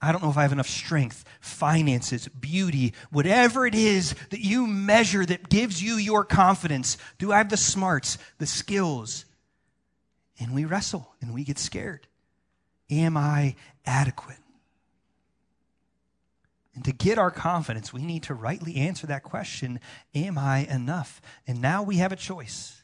I 0.00 0.12
don't 0.12 0.22
know 0.22 0.30
if 0.30 0.36
I 0.36 0.42
have 0.42 0.52
enough 0.52 0.68
strength, 0.68 1.24
finances, 1.40 2.28
beauty, 2.28 2.92
whatever 3.10 3.66
it 3.66 3.74
is 3.74 4.14
that 4.30 4.40
you 4.40 4.66
measure 4.66 5.26
that 5.26 5.48
gives 5.48 5.82
you 5.82 5.94
your 5.94 6.24
confidence. 6.24 6.98
Do 7.18 7.32
I 7.32 7.38
have 7.38 7.48
the 7.48 7.56
smarts, 7.56 8.18
the 8.38 8.46
skills? 8.46 9.24
And 10.38 10.54
we 10.54 10.66
wrestle 10.66 11.14
and 11.20 11.34
we 11.34 11.42
get 11.42 11.58
scared. 11.58 12.06
Am 12.90 13.16
I 13.16 13.56
adequate? 13.84 14.38
And 16.76 16.84
to 16.84 16.92
get 16.92 17.18
our 17.18 17.32
confidence, 17.32 17.92
we 17.92 18.04
need 18.04 18.22
to 18.24 18.34
rightly 18.34 18.76
answer 18.76 19.08
that 19.08 19.24
question 19.24 19.80
Am 20.14 20.38
I 20.38 20.58
enough? 20.70 21.20
And 21.44 21.60
now 21.60 21.82
we 21.82 21.96
have 21.96 22.12
a 22.12 22.16
choice. 22.16 22.80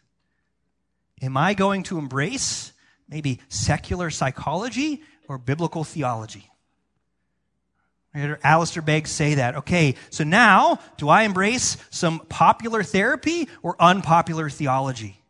Am 1.22 1.36
I 1.36 1.54
going 1.54 1.84
to 1.84 1.98
embrace 1.98 2.72
maybe 3.08 3.40
secular 3.48 4.10
psychology 4.10 5.02
or 5.28 5.38
biblical 5.38 5.84
theology. 5.84 6.50
Alistair 8.14 8.82
Begg 8.82 9.08
say 9.08 9.34
that. 9.34 9.56
Okay, 9.56 9.96
so 10.10 10.22
now 10.22 10.78
do 10.98 11.08
I 11.08 11.22
embrace 11.24 11.76
some 11.90 12.20
popular 12.20 12.82
therapy 12.82 13.48
or 13.62 13.74
unpopular 13.80 14.48
theology? 14.48 15.20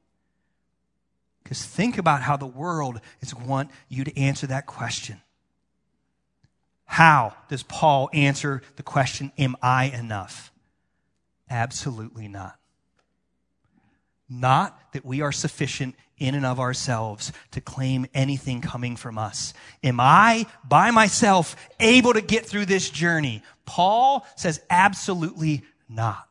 Because 1.43 1.65
think 1.65 1.99
about 1.99 2.23
how 2.23 2.37
the 2.37 2.47
world 2.47 3.01
is 3.21 3.35
want 3.35 3.71
you 3.89 4.05
to 4.05 4.19
answer 4.19 4.47
that 4.49 4.67
question. 4.67 5.21
How 6.85 7.35
does 7.49 7.63
Paul 7.63 8.11
answer 8.13 8.63
the 8.77 8.83
question, 8.83 9.33
Am 9.39 9.57
I 9.63 9.87
enough? 9.87 10.53
Absolutely 11.49 12.29
not. 12.29 12.59
Not 14.29 14.79
that 14.93 15.05
we 15.05 15.21
are 15.21 15.33
sufficient 15.33 15.95
in 16.27 16.35
and 16.35 16.47
of 16.47 16.61
ourselves 16.61 17.33
to 17.53 17.61
claim 17.61 18.07
anything 18.15 18.61
coming 18.61 18.97
from 18.97 19.19
us. 19.19 19.55
Am 19.83 20.01
I, 20.01 20.47
by 20.67 20.91
myself, 20.91 21.57
able 21.81 22.13
to 22.15 22.21
get 22.21 22.47
through 22.47 22.67
this 22.67 22.91
journey? 22.91 23.43
Paul 23.67 24.27
says 24.37 24.61
absolutely 24.71 25.63
not. 25.89 26.29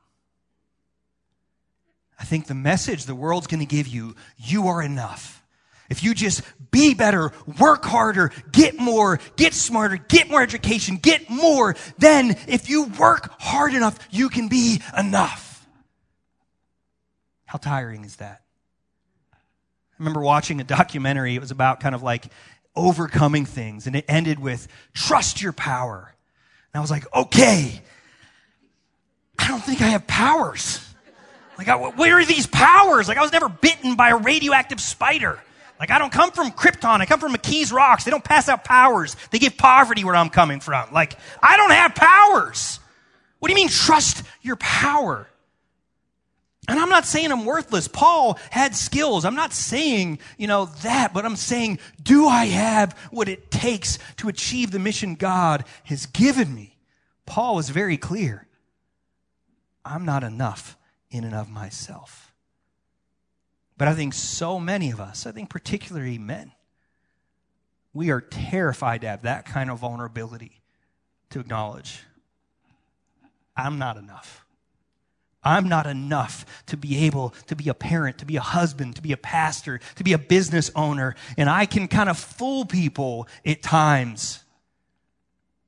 I 2.20 2.26
think 2.26 2.48
the 2.48 2.54
message 2.54 3.06
the 3.06 3.16
world's 3.16 3.48
going 3.48 3.60
to 3.60 3.66
give 3.66 3.88
you, 3.88 4.16
you 4.38 4.68
are 4.68 4.82
enough. 4.82 5.44
If 5.90 6.04
you 6.04 6.14
just 6.14 6.42
be 6.72 6.94
better, 6.94 7.32
work 7.60 7.84
harder, 7.84 8.32
get 8.52 8.80
more, 8.80 9.20
get 9.36 9.54
smarter, 9.54 9.98
get 9.98 10.30
more 10.30 10.42
education, 10.42 10.98
get 10.98 11.30
more, 11.30 11.76
then 11.98 12.38
if 12.48 12.70
you 12.70 12.86
work 12.86 13.30
hard 13.40 13.74
enough, 13.74 14.00
you 14.10 14.30
can 14.30 14.48
be 14.48 14.82
enough. 14.98 15.68
How 17.46 17.58
tiring 17.58 18.06
is 18.06 18.16
that? 18.16 18.43
I 20.04 20.06
remember 20.06 20.22
watching 20.22 20.60
a 20.60 20.66
documentary. 20.66 21.34
It 21.34 21.40
was 21.40 21.52
about 21.52 21.80
kind 21.80 21.96
of 21.96 22.04
like 22.04 22.26
overcoming 22.76 23.46
things, 23.46 23.88
and 23.88 23.96
it 23.96 24.04
ended 24.10 24.38
with 24.38 24.68
trust 24.94 25.42
your 25.42 25.54
power. 25.54 26.14
And 26.74 26.80
I 26.80 26.82
was 26.82 26.92
like, 26.92 27.06
okay, 27.16 27.82
I 29.40 29.48
don't 29.48 29.64
think 29.64 29.82
I 29.82 29.86
have 29.88 30.06
powers. 30.06 30.86
Like, 31.58 31.68
where 31.98 32.20
are 32.20 32.26
these 32.26 32.48
powers? 32.48 33.08
Like, 33.08 33.18
I 33.18 33.22
was 33.22 33.32
never 33.32 33.48
bitten 33.48 33.96
by 33.96 34.10
a 34.10 34.18
radioactive 34.18 34.82
spider. 34.82 35.40
Like, 35.80 35.90
I 35.90 36.00
don't 36.00 36.12
come 36.12 36.32
from 36.32 36.52
Krypton. 36.52 37.00
I 37.00 37.06
come 37.06 37.22
from 37.22 37.34
McKees 37.34 37.72
Rocks. 37.72 38.04
They 38.04 38.12
don't 38.12 38.24
pass 38.24 38.50
out 38.50 38.66
powers. 38.66 39.16
They 39.32 39.40
give 39.40 39.56
poverty 39.56 40.04
where 40.04 40.16
I'm 40.16 40.30
coming 40.30 40.60
from. 40.60 40.92
Like, 40.92 41.18
I 41.42 41.56
don't 41.56 41.72
have 41.72 41.96
powers. 41.96 42.82
What 43.40 43.48
do 43.48 43.54
you 43.54 43.56
mean 43.56 43.70
trust 43.70 44.26
your 44.42 44.58
power? 44.58 45.30
And 46.68 46.80
I'm 46.80 46.90
not 46.90 47.06
saying 47.06 47.32
I'm 47.32 47.46
worthless. 47.46 47.88
Paul 47.88 48.40
had 48.50 48.76
skills. 48.76 49.26
I'm 49.26 49.36
not 49.36 49.52
saying, 49.52 50.20
you 50.38 50.48
know, 50.48 50.66
that, 50.84 51.14
but 51.14 51.26
I'm 51.26 51.36
saying, 51.36 51.80
do 52.02 52.28
I 52.28 52.46
have 52.46 52.98
what 53.12 53.28
it 53.28 53.52
takes 53.52 54.00
to 54.18 54.30
achieve 54.30 54.72
the 54.72 54.80
mission 54.80 55.16
God 55.16 55.66
has 55.86 56.06
given 56.06 56.54
me? 56.54 56.78
Paul 57.26 57.56
was 57.56 57.70
very 57.70 57.98
clear. 57.98 58.48
I'm 59.84 60.06
not 60.06 60.24
enough 60.24 60.78
in 61.12 61.26
and 61.26 61.36
of 61.36 61.50
myself. 61.50 62.34
But 63.78 63.88
I 63.88 63.94
think 63.94 64.14
so 64.14 64.60
many 64.60 64.92
of 64.92 65.02
us, 65.02 65.26
I 65.26 65.32
think 65.32 65.50
particularly 65.50 66.18
men, 66.18 66.54
we 67.94 68.10
are 68.10 68.22
terrified 68.22 69.02
to 69.02 69.08
have 69.08 69.24
that 69.24 69.46
kind 69.46 69.70
of 69.70 69.80
vulnerability 69.80 70.62
to 71.32 71.40
acknowledge 71.40 72.04
I'm 73.56 73.78
not 73.78 73.98
enough. 73.98 74.46
I'm 75.44 75.68
not 75.68 75.86
enough 75.88 76.46
to 76.68 76.78
be 76.78 77.06
able 77.06 77.34
to 77.48 77.56
be 77.56 77.70
a 77.70 77.74
parent, 77.74 78.20
to 78.20 78.26
be 78.26 78.38
a 78.38 78.42
husband, 78.42 78.96
to 78.96 79.02
be 79.02 79.12
a 79.12 79.18
pastor, 79.18 79.80
to 79.96 80.04
be 80.04 80.14
a 80.14 80.18
business 80.18 80.72
owner. 80.76 81.16
And 81.38 81.50
I 81.50 81.66
can 81.66 81.88
kind 81.88 82.10
of 82.10 82.18
fool 82.18 82.66
people 82.66 83.28
at 83.46 83.62
times. 83.62 84.44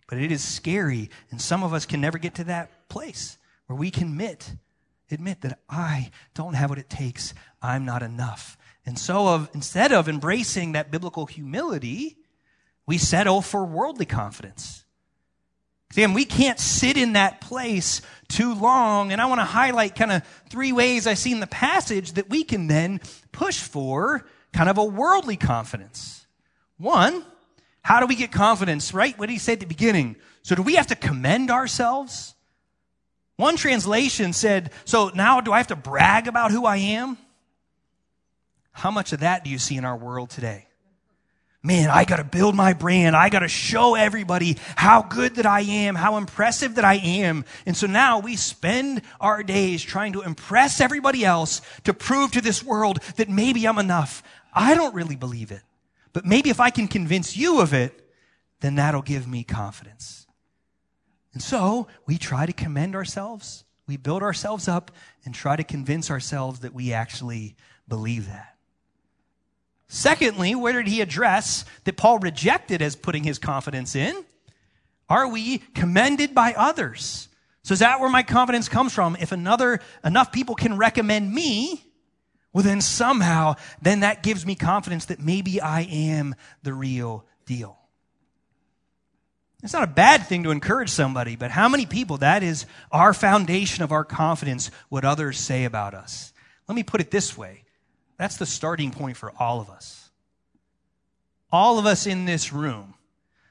But 0.07 0.19
it 0.19 0.31
is 0.31 0.43
scary. 0.43 1.09
And 1.31 1.41
some 1.41 1.63
of 1.63 1.73
us 1.73 1.85
can 1.85 1.99
never 1.99 2.17
get 2.17 2.35
to 2.35 2.43
that 2.45 2.87
place 2.89 3.37
where 3.67 3.77
we 3.77 3.91
can 3.91 4.09
admit, 4.09 4.53
admit 5.11 5.41
that 5.41 5.59
I 5.69 6.11
don't 6.33 6.53
have 6.53 6.69
what 6.69 6.79
it 6.79 6.89
takes. 6.89 7.33
I'm 7.61 7.85
not 7.85 8.03
enough. 8.03 8.57
And 8.85 8.97
so 8.99 9.27
of, 9.27 9.49
instead 9.53 9.91
of 9.91 10.07
embracing 10.07 10.73
that 10.73 10.91
biblical 10.91 11.25
humility, 11.25 12.17
we 12.85 12.97
settle 12.97 13.41
for 13.41 13.65
worldly 13.65 14.05
confidence. 14.05 14.84
See, 15.91 16.05
we 16.07 16.25
can't 16.25 16.59
sit 16.59 16.97
in 16.97 17.13
that 17.13 17.41
place 17.41 18.01
too 18.27 18.53
long. 18.53 19.11
And 19.11 19.21
I 19.21 19.27
want 19.27 19.39
to 19.39 19.45
highlight 19.45 19.95
kind 19.95 20.11
of 20.11 20.23
three 20.49 20.73
ways 20.73 21.07
I 21.07 21.13
see 21.13 21.31
in 21.31 21.39
the 21.39 21.47
passage 21.47 22.13
that 22.13 22.29
we 22.29 22.43
can 22.43 22.67
then 22.67 22.99
push 23.31 23.59
for 23.59 24.25
kind 24.51 24.69
of 24.69 24.77
a 24.77 24.83
worldly 24.83 25.37
confidence. 25.37 26.25
One, 26.77 27.23
how 27.81 27.99
do 27.99 28.07
we 28.07 28.15
get 28.15 28.31
confidence, 28.31 28.93
right? 28.93 29.17
What 29.17 29.27
did 29.27 29.33
he 29.33 29.39
say 29.39 29.53
at 29.53 29.59
the 29.59 29.65
beginning? 29.65 30.15
So 30.41 30.55
do 30.55 30.63
we 30.63 30.75
have 30.75 30.87
to 30.87 30.95
commend 30.95 31.51
ourselves? 31.51 32.33
One 33.37 33.57
translation 33.57 34.33
said, 34.33 34.71
so 34.85 35.11
now 35.13 35.41
do 35.41 35.51
I 35.51 35.57
have 35.57 35.67
to 35.67 35.75
brag 35.75 36.27
about 36.27 36.51
who 36.51 36.65
I 36.65 36.77
am? 36.77 37.17
How 38.71 38.91
much 38.91 39.13
of 39.13 39.21
that 39.21 39.43
do 39.43 39.49
you 39.49 39.59
see 39.59 39.77
in 39.77 39.85
our 39.85 39.95
world 39.95 40.29
today? 40.29 40.67
Man, 41.65 41.89
I 41.89 42.05
got 42.05 42.17
to 42.17 42.23
build 42.23 42.55
my 42.55 42.73
brand. 42.73 43.15
I 43.15 43.29
got 43.29 43.39
to 43.39 43.47
show 43.47 43.95
everybody 43.95 44.57
how 44.75 45.01
good 45.01 45.35
that 45.35 45.45
I 45.45 45.61
am, 45.61 45.95
how 45.95 46.17
impressive 46.17 46.75
that 46.75 46.85
I 46.85 46.95
am. 46.95 47.45
And 47.65 47.75
so 47.75 47.87
now 47.87 48.19
we 48.19 48.35
spend 48.35 49.01
our 49.19 49.43
days 49.43 49.81
trying 49.81 50.13
to 50.13 50.21
impress 50.21 50.79
everybody 50.79 51.25
else 51.25 51.61
to 51.83 51.93
prove 51.93 52.31
to 52.31 52.41
this 52.41 52.63
world 52.63 52.99
that 53.15 53.29
maybe 53.29 53.67
I'm 53.67 53.79
enough. 53.79 54.23
I 54.53 54.75
don't 54.75 54.93
really 54.93 55.15
believe 55.15 55.51
it. 55.51 55.61
But 56.13 56.25
maybe 56.25 56.49
if 56.49 56.59
I 56.59 56.69
can 56.69 56.87
convince 56.87 57.35
you 57.35 57.59
of 57.59 57.73
it, 57.73 58.09
then 58.61 58.75
that'll 58.75 59.01
give 59.01 59.27
me 59.27 59.43
confidence. 59.43 60.27
And 61.33 61.43
so 61.43 61.87
we 62.05 62.17
try 62.17 62.45
to 62.45 62.53
commend 62.53 62.95
ourselves. 62.95 63.65
We 63.87 63.97
build 63.97 64.23
ourselves 64.23 64.67
up 64.67 64.91
and 65.25 65.35
try 65.35 65.55
to 65.55 65.63
convince 65.63 66.09
ourselves 66.09 66.61
that 66.61 66.73
we 66.73 66.93
actually 66.93 67.55
believe 67.87 68.27
that. 68.27 68.54
Secondly, 69.87 70.55
where 70.55 70.73
did 70.73 70.87
he 70.87 71.01
address 71.01 71.65
that 71.83 71.97
Paul 71.97 72.19
rejected 72.19 72.81
as 72.81 72.95
putting 72.95 73.23
his 73.23 73.39
confidence 73.39 73.95
in? 73.95 74.25
Are 75.09 75.27
we 75.27 75.59
commended 75.59 76.33
by 76.33 76.53
others? 76.53 77.29
So 77.63 77.73
is 77.73 77.79
that 77.79 77.99
where 77.99 78.09
my 78.09 78.23
confidence 78.23 78.69
comes 78.69 78.93
from? 78.93 79.15
If 79.19 79.31
another, 79.31 79.79
enough 80.03 80.31
people 80.31 80.55
can 80.55 80.77
recommend 80.77 81.31
me, 81.31 81.83
well 82.53 82.63
then 82.63 82.81
somehow, 82.81 83.55
then 83.81 83.99
that 84.01 84.23
gives 84.23 84.45
me 84.45 84.55
confidence 84.55 85.05
that 85.05 85.19
maybe 85.19 85.61
I 85.61 85.81
am 85.81 86.35
the 86.63 86.73
real 86.73 87.25
deal. 87.45 87.77
It's 89.63 89.73
not 89.73 89.83
a 89.83 89.87
bad 89.87 90.27
thing 90.27 90.43
to 90.43 90.51
encourage 90.51 90.91
somebody, 90.91 91.35
but 91.35 91.49
how 91.49 91.67
many 91.67 91.87
people, 91.87 92.17
that 92.17 92.43
is 92.43 92.67
our 92.91 93.13
foundation 93.13 93.83
of 93.83 93.91
our 93.91 94.03
confidence, 94.03 94.69
what 94.89 95.05
others 95.05 95.39
say 95.39 95.65
about 95.65 95.95
us. 95.95 96.33
Let 96.67 96.75
me 96.75 96.83
put 96.83 97.01
it 97.01 97.09
this 97.09 97.35
way. 97.35 97.63
That's 98.17 98.37
the 98.37 98.45
starting 98.45 98.91
point 98.91 99.17
for 99.17 99.31
all 99.39 99.59
of 99.59 99.69
us. 99.69 100.09
All 101.51 101.79
of 101.79 101.85
us 101.85 102.05
in 102.07 102.25
this 102.25 102.51
room, 102.53 102.95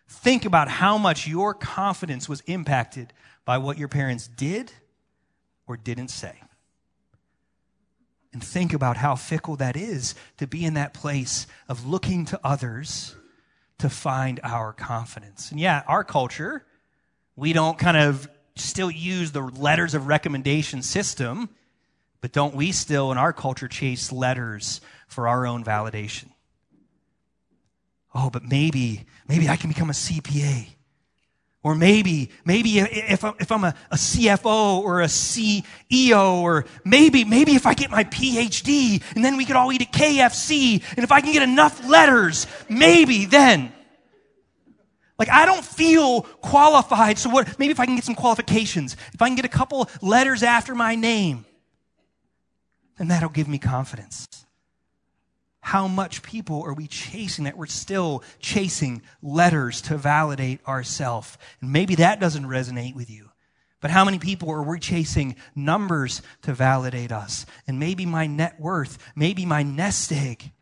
think 0.09 0.45
about 0.45 0.69
how 0.69 0.99
much 0.99 1.27
your 1.27 1.55
confidence 1.55 2.29
was 2.29 2.41
impacted 2.47 3.13
by 3.45 3.59
what 3.59 3.79
your 3.79 3.89
parents 3.89 4.29
did 4.29 4.73
or 5.67 5.77
didn't 5.77 6.09
say. 6.09 6.41
and 8.35 8.43
think 8.43 8.75
about 8.75 8.97
how 8.99 9.15
fickle 9.15 9.57
that 9.57 9.77
is 9.77 10.15
to 10.37 10.47
be 10.47 10.65
in 10.65 10.75
that 10.75 10.93
place 10.93 11.47
of 11.69 11.87
looking 11.87 12.27
to 12.27 12.41
others 12.45 13.15
to 13.79 13.89
find 13.89 14.41
our 14.43 14.73
confidence. 14.73 15.51
And 15.51 15.61
yeah, 15.61 15.83
our 15.87 16.05
culture, 16.05 16.65
we 17.37 17.53
don't 17.53 17.79
kind 17.79 17.97
of 17.97 18.29
still 18.57 18.91
use 18.91 19.31
the 19.33 19.41
letters 19.41 19.95
of 19.95 20.09
recommendation 20.09 20.83
system, 20.83 21.49
but 22.25 22.33
don't 22.33 22.55
we 22.55 22.73
still 22.73 23.13
in 23.13 23.19
our 23.19 23.35
culture 23.35 23.69
chase 23.69 24.11
letters 24.11 24.81
for 25.09 25.29
our 25.29 25.47
own 25.47 25.63
validation? 25.63 26.31
Oh, 28.15 28.31
but 28.31 28.43
maybe, 28.43 29.05
maybe 29.29 29.47
I 29.47 29.57
can 29.57 29.69
become 29.69 29.91
a 29.91 29.93
CPA. 29.93 30.69
Or 31.63 31.75
maybe, 31.75 32.31
maybe 32.47 32.79
if, 32.79 33.23
if 33.23 33.53
I'm 33.53 33.65
a, 33.65 33.75
a 33.91 33.97
CFO 33.97 34.79
or 34.79 35.03
a 35.03 35.07
CEO, 35.07 36.41
or 36.41 36.65
maybe, 36.83 37.25
maybe 37.25 37.57
if 37.57 37.67
I 37.67 37.75
get 37.75 37.91
my 37.91 38.05
PhD 38.05 39.03
and 39.15 39.23
then 39.23 39.37
we 39.37 39.45
could 39.45 39.57
all 39.57 39.71
eat 39.71 39.83
at 39.83 39.93
KFC, 39.93 40.83
and 40.97 41.05
if 41.05 41.13
I 41.13 41.21
can 41.21 41.31
get 41.31 41.43
enough 41.43 41.87
letters, 41.87 42.47
maybe 42.71 43.27
then. 43.27 43.71
Like, 45.19 45.29
I 45.29 45.45
don't 45.45 45.63
feel 45.63 46.23
qualified, 46.23 47.19
so 47.19 47.29
what, 47.29 47.59
maybe 47.59 47.73
if 47.73 47.81
I 47.81 47.85
can 47.85 47.97
get 47.97 48.05
some 48.05 48.15
qualifications, 48.15 48.97
if 49.13 49.21
I 49.21 49.29
can 49.29 49.37
get 49.37 49.45
a 49.45 49.49
couple 49.49 49.91
letters 50.01 50.43
after 50.43 50.75
my 50.75 50.95
name, 50.95 51.45
then 52.97 53.09
that'll 53.09 53.29
give 53.29 53.49
me 53.49 53.59
confidence. 53.59 54.27
How 55.61 55.89
much 55.89 56.23
people 56.23 56.63
are 56.63 56.75
we 56.75 56.87
chasing 56.87 57.45
that 57.45 57.57
we're 57.57 57.67
still 57.67 58.23
chasing 58.39 59.01
letters 59.23 59.81
to 59.83 59.97
validate 59.97 60.61
ourselves? 60.69 61.39
And 61.61 61.73
maybe 61.73 61.95
that 61.97 62.21
doesn't 62.21 62.45
resonate 62.45 62.95
with 62.95 63.11
you. 63.11 63.31
But 63.81 63.91
how 63.91 64.05
many 64.05 64.19
people 64.19 64.51
are 64.51 64.63
we 64.63 64.79
chasing 64.79 65.37
numbers 65.55 66.23
to 66.43 66.55
validate 66.55 67.13
us? 67.13 67.45
And 67.67 67.79
maybe 67.79 68.07
my 68.07 68.27
net 68.27 68.61
worth, 68.61 68.99
maybe 69.17 69.45
my 69.47 69.63
nest 69.63 70.13
egg. 70.13 70.53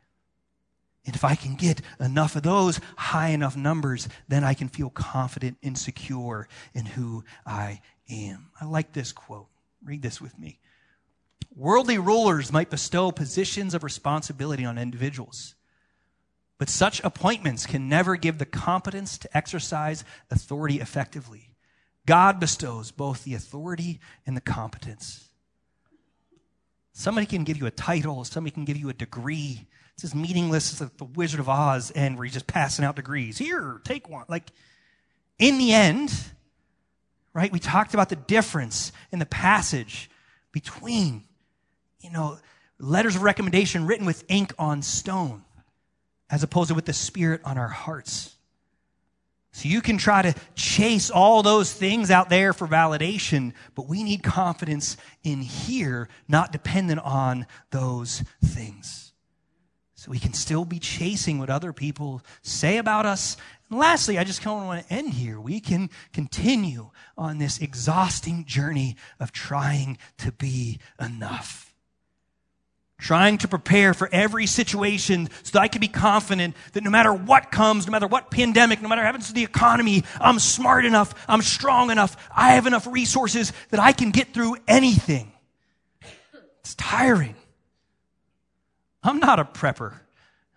And 1.04 1.16
if 1.16 1.24
I 1.24 1.34
can 1.34 1.56
get 1.56 1.80
enough 1.98 2.36
of 2.36 2.42
those 2.44 2.80
high 2.96 3.28
enough 3.28 3.56
numbers, 3.56 4.08
then 4.28 4.44
I 4.44 4.54
can 4.54 4.68
feel 4.68 4.90
confident 4.90 5.58
and 5.62 5.76
secure 5.76 6.48
in 6.74 6.86
who 6.86 7.24
I 7.44 7.80
am. 8.08 8.50
I 8.60 8.66
like 8.66 8.92
this 8.92 9.12
quote. 9.12 9.48
Read 9.84 10.02
this 10.02 10.20
with 10.20 10.38
me. 10.38 10.60
Worldly 11.54 11.98
rulers 11.98 12.52
might 12.52 12.70
bestow 12.70 13.12
positions 13.12 13.74
of 13.74 13.84
responsibility 13.84 14.64
on 14.64 14.78
individuals, 14.78 15.54
but 16.58 16.68
such 16.68 17.02
appointments 17.04 17.66
can 17.66 17.88
never 17.88 18.16
give 18.16 18.38
the 18.38 18.46
competence 18.46 19.18
to 19.18 19.36
exercise 19.36 20.04
authority 20.30 20.80
effectively. 20.80 21.50
God 22.06 22.40
bestows 22.40 22.90
both 22.90 23.24
the 23.24 23.34
authority 23.34 24.00
and 24.26 24.36
the 24.36 24.40
competence. 24.40 25.28
Somebody 26.92 27.26
can 27.26 27.44
give 27.44 27.56
you 27.56 27.66
a 27.66 27.70
title, 27.70 28.24
somebody 28.24 28.52
can 28.52 28.64
give 28.64 28.76
you 28.76 28.88
a 28.88 28.94
degree. 28.94 29.66
It's 29.94 30.04
as 30.04 30.14
meaningless 30.14 30.80
as 30.80 30.90
the 30.90 31.04
Wizard 31.04 31.40
of 31.40 31.48
Oz 31.48 31.90
and 31.92 32.16
where 32.16 32.24
he's 32.24 32.34
just 32.34 32.46
passing 32.46 32.84
out 32.84 32.96
degrees. 32.96 33.38
Here, 33.38 33.80
take 33.84 34.08
one. 34.08 34.24
Like, 34.28 34.50
in 35.38 35.58
the 35.58 35.72
end, 35.72 36.12
right, 37.34 37.52
we 37.52 37.58
talked 37.58 37.94
about 37.94 38.08
the 38.08 38.16
difference 38.16 38.92
in 39.10 39.18
the 39.18 39.26
passage 39.26 40.10
between 40.50 41.24
you 42.02 42.10
know, 42.10 42.38
letters 42.78 43.16
of 43.16 43.22
recommendation 43.22 43.86
written 43.86 44.04
with 44.04 44.24
ink 44.28 44.52
on 44.58 44.82
stone, 44.82 45.44
as 46.28 46.42
opposed 46.42 46.68
to 46.68 46.74
with 46.74 46.84
the 46.84 46.92
Spirit 46.92 47.40
on 47.44 47.56
our 47.56 47.68
hearts. 47.68 48.34
So 49.52 49.68
you 49.68 49.82
can 49.82 49.98
try 49.98 50.22
to 50.22 50.34
chase 50.54 51.10
all 51.10 51.42
those 51.42 51.72
things 51.72 52.10
out 52.10 52.30
there 52.30 52.52
for 52.52 52.66
validation, 52.66 53.52
but 53.74 53.86
we 53.86 54.02
need 54.02 54.22
confidence 54.22 54.96
in 55.22 55.42
here, 55.42 56.08
not 56.26 56.52
dependent 56.52 57.00
on 57.00 57.46
those 57.70 58.24
things. 58.42 59.12
So 59.94 60.10
we 60.10 60.18
can 60.18 60.32
still 60.32 60.64
be 60.64 60.80
chasing 60.80 61.38
what 61.38 61.50
other 61.50 61.72
people 61.72 62.22
say 62.40 62.78
about 62.78 63.06
us. 63.06 63.36
And 63.68 63.78
lastly, 63.78 64.18
I 64.18 64.24
just 64.24 64.42
kind 64.42 64.58
of 64.58 64.66
want 64.66 64.88
to 64.88 64.92
end 64.92 65.12
here. 65.12 65.38
We 65.38 65.60
can 65.60 65.90
continue 66.12 66.90
on 67.16 67.38
this 67.38 67.58
exhausting 67.58 68.44
journey 68.46 68.96
of 69.20 69.32
trying 69.32 69.98
to 70.18 70.32
be 70.32 70.80
enough 70.98 71.71
trying 73.02 73.36
to 73.36 73.48
prepare 73.48 73.92
for 73.92 74.08
every 74.12 74.46
situation 74.46 75.28
so 75.42 75.50
that 75.52 75.60
I 75.60 75.68
can 75.68 75.80
be 75.80 75.88
confident 75.88 76.54
that 76.72 76.84
no 76.84 76.90
matter 76.90 77.12
what 77.12 77.50
comes, 77.50 77.86
no 77.86 77.90
matter 77.90 78.06
what 78.06 78.30
pandemic, 78.30 78.80
no 78.80 78.88
matter 78.88 79.00
what 79.00 79.06
happens 79.06 79.26
to 79.26 79.34
the 79.34 79.42
economy, 79.42 80.04
I'm 80.20 80.38
smart 80.38 80.84
enough, 80.84 81.12
I'm 81.28 81.42
strong 81.42 81.90
enough, 81.90 82.16
I 82.34 82.52
have 82.52 82.66
enough 82.68 82.86
resources 82.86 83.52
that 83.70 83.80
I 83.80 83.90
can 83.90 84.12
get 84.12 84.32
through 84.32 84.56
anything. 84.68 85.32
It's 86.60 86.76
tiring. 86.76 87.34
I'm 89.02 89.18
not 89.18 89.40
a 89.40 89.44
prepper. 89.44 89.94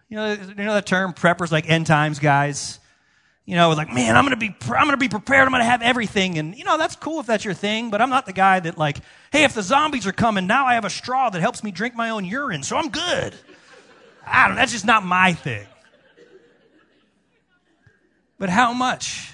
You 0.07 0.17
know, 0.17 0.33
you 0.33 0.53
know 0.53 0.75
that 0.75 0.85
term, 0.85 1.13
preppers 1.13 1.51
like 1.51 1.67
end 1.67 1.87
times 1.87 2.19
guys? 2.19 2.79
You 3.45 3.55
know, 3.55 3.69
like, 3.71 3.93
man, 3.93 4.17
I'm 4.17 4.27
to 4.27 4.35
be, 4.35 4.55
I'm 4.63 4.85
going 4.85 4.91
to 4.91 4.97
be 4.97 5.07
prepared. 5.07 5.47
I'm 5.47 5.53
to 5.53 5.63
have 5.63 5.83
everything. 5.83 6.39
And, 6.39 6.57
you 6.57 6.63
know, 6.63 6.77
that's 6.77 6.95
cool 6.95 7.19
if 7.19 7.27
that's 7.27 7.45
your 7.45 7.53
thing, 7.53 7.91
but 7.91 8.01
I'm 8.01 8.09
not 8.09 8.25
the 8.25 8.33
guy 8.33 8.59
that 8.59 8.77
like, 8.77 8.97
hey, 9.31 9.43
if 9.43 9.53
the 9.53 9.61
zombies 9.61 10.07
are 10.07 10.11
coming, 10.11 10.47
now 10.47 10.65
I 10.65 10.73
have 10.73 10.85
a 10.85 10.89
straw 10.89 11.29
that 11.29 11.39
helps 11.41 11.63
me 11.63 11.71
drink 11.71 11.95
my 11.95 12.09
own 12.09 12.25
urine, 12.25 12.63
so 12.63 12.75
I'm 12.75 12.89
good. 12.89 13.35
I 14.25 14.47
don't, 14.47 14.57
that's 14.57 14.71
just 14.71 14.85
not 14.85 15.05
my 15.05 15.33
thing. 15.33 15.67
But 18.39 18.49
how 18.49 18.73
much? 18.73 19.31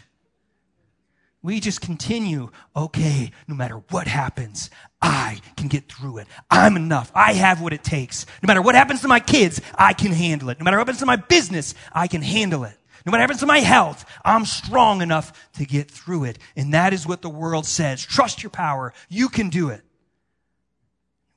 We 1.44 1.60
just 1.60 1.82
continue, 1.82 2.52
okay, 2.76 3.32
no 3.48 3.56
matter 3.56 3.82
what 3.90 4.06
happens, 4.08 4.70
I 5.02 5.40
can 5.56 5.70
get 5.70 5.92
through 5.92 6.20
it. 6.20 6.28
I'm 6.52 6.76
enough. 6.76 7.12
I 7.16 7.34
have 7.34 7.62
what 7.62 7.74
it 7.74 7.84
takes. 7.84 8.28
No 8.44 8.48
matter 8.48 8.62
what 8.62 8.76
happens 8.76 9.02
to 9.02 9.08
my 9.08 9.20
kids, 9.20 9.60
I 9.74 9.94
can 9.94 10.12
handle 10.12 10.50
it. 10.50 10.60
No 10.60 10.66
matter 10.66 10.78
what 10.78 10.82
happens 10.82 11.00
to 11.00 11.08
my 11.08 11.16
business, 11.16 11.74
I 11.94 12.06
can 12.08 12.22
handle 12.22 12.66
it. 12.66 12.78
No 13.06 13.12
matter 13.12 13.22
what 13.22 13.22
happens 13.22 13.40
to 13.40 13.46
my 13.46 13.60
health, 13.60 14.06
I'm 14.24 14.46
strong 14.46 15.02
enough 15.02 15.50
to 15.54 15.66
get 15.66 15.90
through 15.90 16.26
it. 16.26 16.40
And 16.56 16.74
that 16.74 16.94
is 16.94 17.08
what 17.08 17.22
the 17.22 17.30
world 17.30 17.66
says. 17.66 18.06
Trust 18.06 18.44
your 18.44 18.50
power. 18.50 18.94
You 19.10 19.30
can 19.30 19.50
do 19.50 19.70
it. 19.70 19.84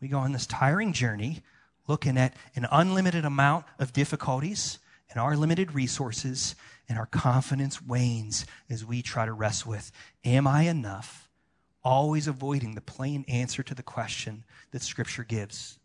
We 0.00 0.08
go 0.08 0.18
on 0.18 0.32
this 0.32 0.46
tiring 0.46 0.92
journey 0.92 1.42
looking 1.86 2.18
at 2.18 2.34
an 2.54 2.66
unlimited 2.70 3.24
amount 3.24 3.64
of 3.78 3.92
difficulties 3.92 4.78
and 5.10 5.20
our 5.20 5.36
limited 5.36 5.74
resources, 5.74 6.56
and 6.88 6.98
our 6.98 7.06
confidence 7.06 7.80
wanes 7.80 8.44
as 8.68 8.84
we 8.84 9.00
try 9.00 9.24
to 9.24 9.32
wrestle 9.32 9.70
with 9.70 9.92
Am 10.24 10.46
I 10.46 10.62
enough? 10.62 11.28
Always 11.82 12.26
avoiding 12.26 12.74
the 12.74 12.80
plain 12.80 13.24
answer 13.28 13.62
to 13.62 13.74
the 13.74 13.82
question 13.82 14.44
that 14.72 14.82
Scripture 14.82 15.22
gives. 15.22 15.78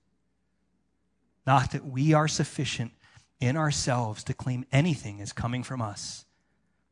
Not 1.45 1.71
that 1.71 1.85
we 1.85 2.13
are 2.13 2.27
sufficient 2.27 2.91
in 3.39 3.57
ourselves 3.57 4.23
to 4.25 4.33
claim 4.33 4.65
anything 4.71 5.21
as 5.21 5.33
coming 5.33 5.63
from 5.63 5.81
us, 5.81 6.25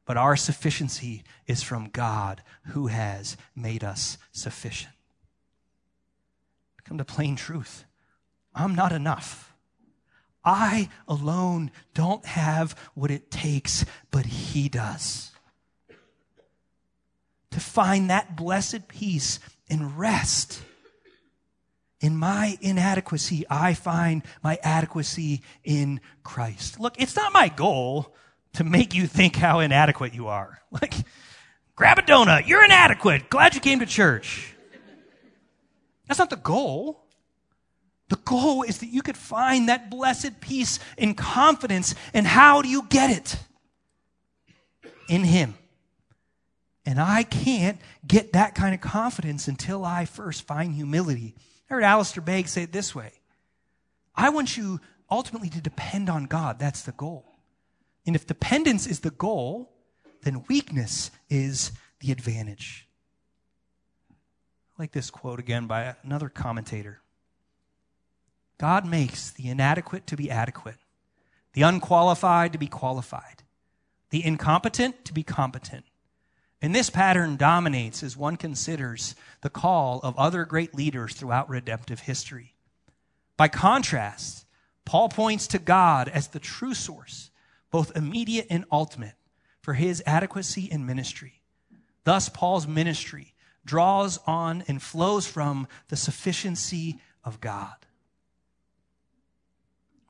but 0.05 0.17
our 0.17 0.35
sufficiency 0.35 1.23
is 1.45 1.63
from 1.63 1.89
God 1.89 2.41
who 2.67 2.87
has 2.87 3.37
made 3.55 3.83
us 3.83 4.17
sufficient. 4.31 4.93
Come 6.85 6.97
to 6.97 7.05
plain 7.05 7.35
truth 7.35 7.83
I'm 8.55 8.73
not 8.73 8.91
enough. 8.91 9.53
I 10.43 10.89
alone 11.07 11.71
don't 11.93 12.25
have 12.25 12.75
what 12.95 13.11
it 13.11 13.29
takes, 13.29 13.85
but 14.09 14.25
He 14.25 14.67
does. 14.67 15.31
To 17.51 17.59
find 17.59 18.09
that 18.09 18.35
blessed 18.35 18.87
peace 18.87 19.39
and 19.69 19.99
rest 19.99 20.63
in 21.99 22.15
my 22.15 22.57
inadequacy, 22.61 23.45
I 23.49 23.73
find 23.73 24.23
my 24.43 24.59
adequacy 24.61 25.41
in 25.63 25.99
Christ. 26.23 26.79
Look, 26.79 26.99
it's 27.01 27.15
not 27.15 27.33
my 27.33 27.49
goal 27.49 28.15
to 28.53 28.63
make 28.63 28.93
you 28.93 29.07
think 29.07 29.35
how 29.35 29.59
inadequate 29.59 30.13
you 30.13 30.27
are. 30.27 30.59
Like, 30.69 30.93
grab 31.77 31.97
a 31.97 32.01
donut. 32.01 32.45
You're 32.45 32.63
inadequate. 32.63 33.29
Glad 33.29 33.55
you 33.55 33.61
came 33.61 33.79
to 33.79 33.85
church. 33.85 34.53
That's 36.07 36.19
not 36.19 36.29
the 36.29 36.35
goal. 36.35 37.05
The 38.09 38.17
goal 38.17 38.63
is 38.63 38.79
that 38.79 38.87
you 38.87 39.01
could 39.01 39.15
find 39.15 39.69
that 39.69 39.89
blessed 39.89 40.41
peace 40.41 40.79
and 40.97 41.17
confidence. 41.17 41.95
And 42.13 42.27
how 42.27 42.61
do 42.61 42.67
you 42.67 42.83
get 42.89 43.11
it? 43.11 43.37
In 45.07 45.23
Him. 45.23 45.55
And 46.85 46.99
I 46.99 47.23
can't 47.23 47.79
get 48.05 48.33
that 48.33 48.53
kind 48.53 48.75
of 48.75 48.81
confidence 48.81 49.47
until 49.47 49.85
I 49.85 50.03
first 50.03 50.45
find 50.45 50.75
humility 50.75 51.33
I 51.69 51.73
heard 51.73 51.83
Alistair 51.83 52.23
Begg 52.23 52.47
say 52.47 52.63
it 52.63 52.71
this 52.71 52.95
way 52.95 53.13
I 54.15 54.29
want 54.29 54.57
you 54.57 54.79
ultimately 55.09 55.49
to 55.49 55.61
depend 55.61 56.09
on 56.09 56.25
God. 56.25 56.59
That's 56.59 56.81
the 56.81 56.91
goal. 56.91 57.25
And 58.05 58.15
if 58.15 58.25
dependence 58.25 58.87
is 58.87 59.01
the 59.01 59.11
goal, 59.11 59.71
then 60.23 60.45
weakness 60.47 61.11
is 61.29 61.71
the 61.99 62.11
advantage. 62.11 62.87
I 64.11 64.83
like 64.83 64.91
this 64.91 65.09
quote 65.09 65.39
again 65.39 65.67
by 65.67 65.95
another 66.03 66.29
commentator 66.29 67.01
God 68.57 68.85
makes 68.85 69.29
the 69.31 69.49
inadequate 69.49 70.07
to 70.07 70.17
be 70.17 70.31
adequate, 70.31 70.77
the 71.53 71.61
unqualified 71.61 72.53
to 72.53 72.57
be 72.57 72.67
qualified, 72.67 73.43
the 74.09 74.25
incompetent 74.25 75.05
to 75.05 75.13
be 75.13 75.21
competent, 75.21 75.85
and 76.61 76.73
this 76.73 76.89
pattern 76.89 77.37
dominates 77.37 78.01
as 78.01 78.17
one 78.17 78.35
considers 78.35 79.15
the 79.41 79.49
call 79.49 79.99
of 80.01 80.17
other 80.17 80.43
great 80.43 80.73
leaders 80.73 81.13
throughout 81.13 81.49
redemptive 81.49 82.01
history. 82.01 82.55
By 83.35 83.47
contrast, 83.47 84.45
Paul 84.83 85.09
points 85.09 85.47
to 85.47 85.59
God 85.59 86.09
as 86.09 86.29
the 86.29 86.39
true 86.39 86.73
source, 86.73 87.29
both 87.69 87.95
immediate 87.95 88.47
and 88.49 88.65
ultimate, 88.71 89.13
for 89.61 89.75
his 89.75 90.01
adequacy 90.05 90.63
in 90.63 90.85
ministry. 90.85 91.41
Thus, 92.05 92.29
Paul's 92.29 92.67
ministry 92.67 93.33
draws 93.65 94.17
on 94.25 94.63
and 94.67 94.81
flows 94.81 95.27
from 95.27 95.67
the 95.89 95.97
sufficiency 95.97 96.99
of 97.23 97.41
God. 97.41 97.75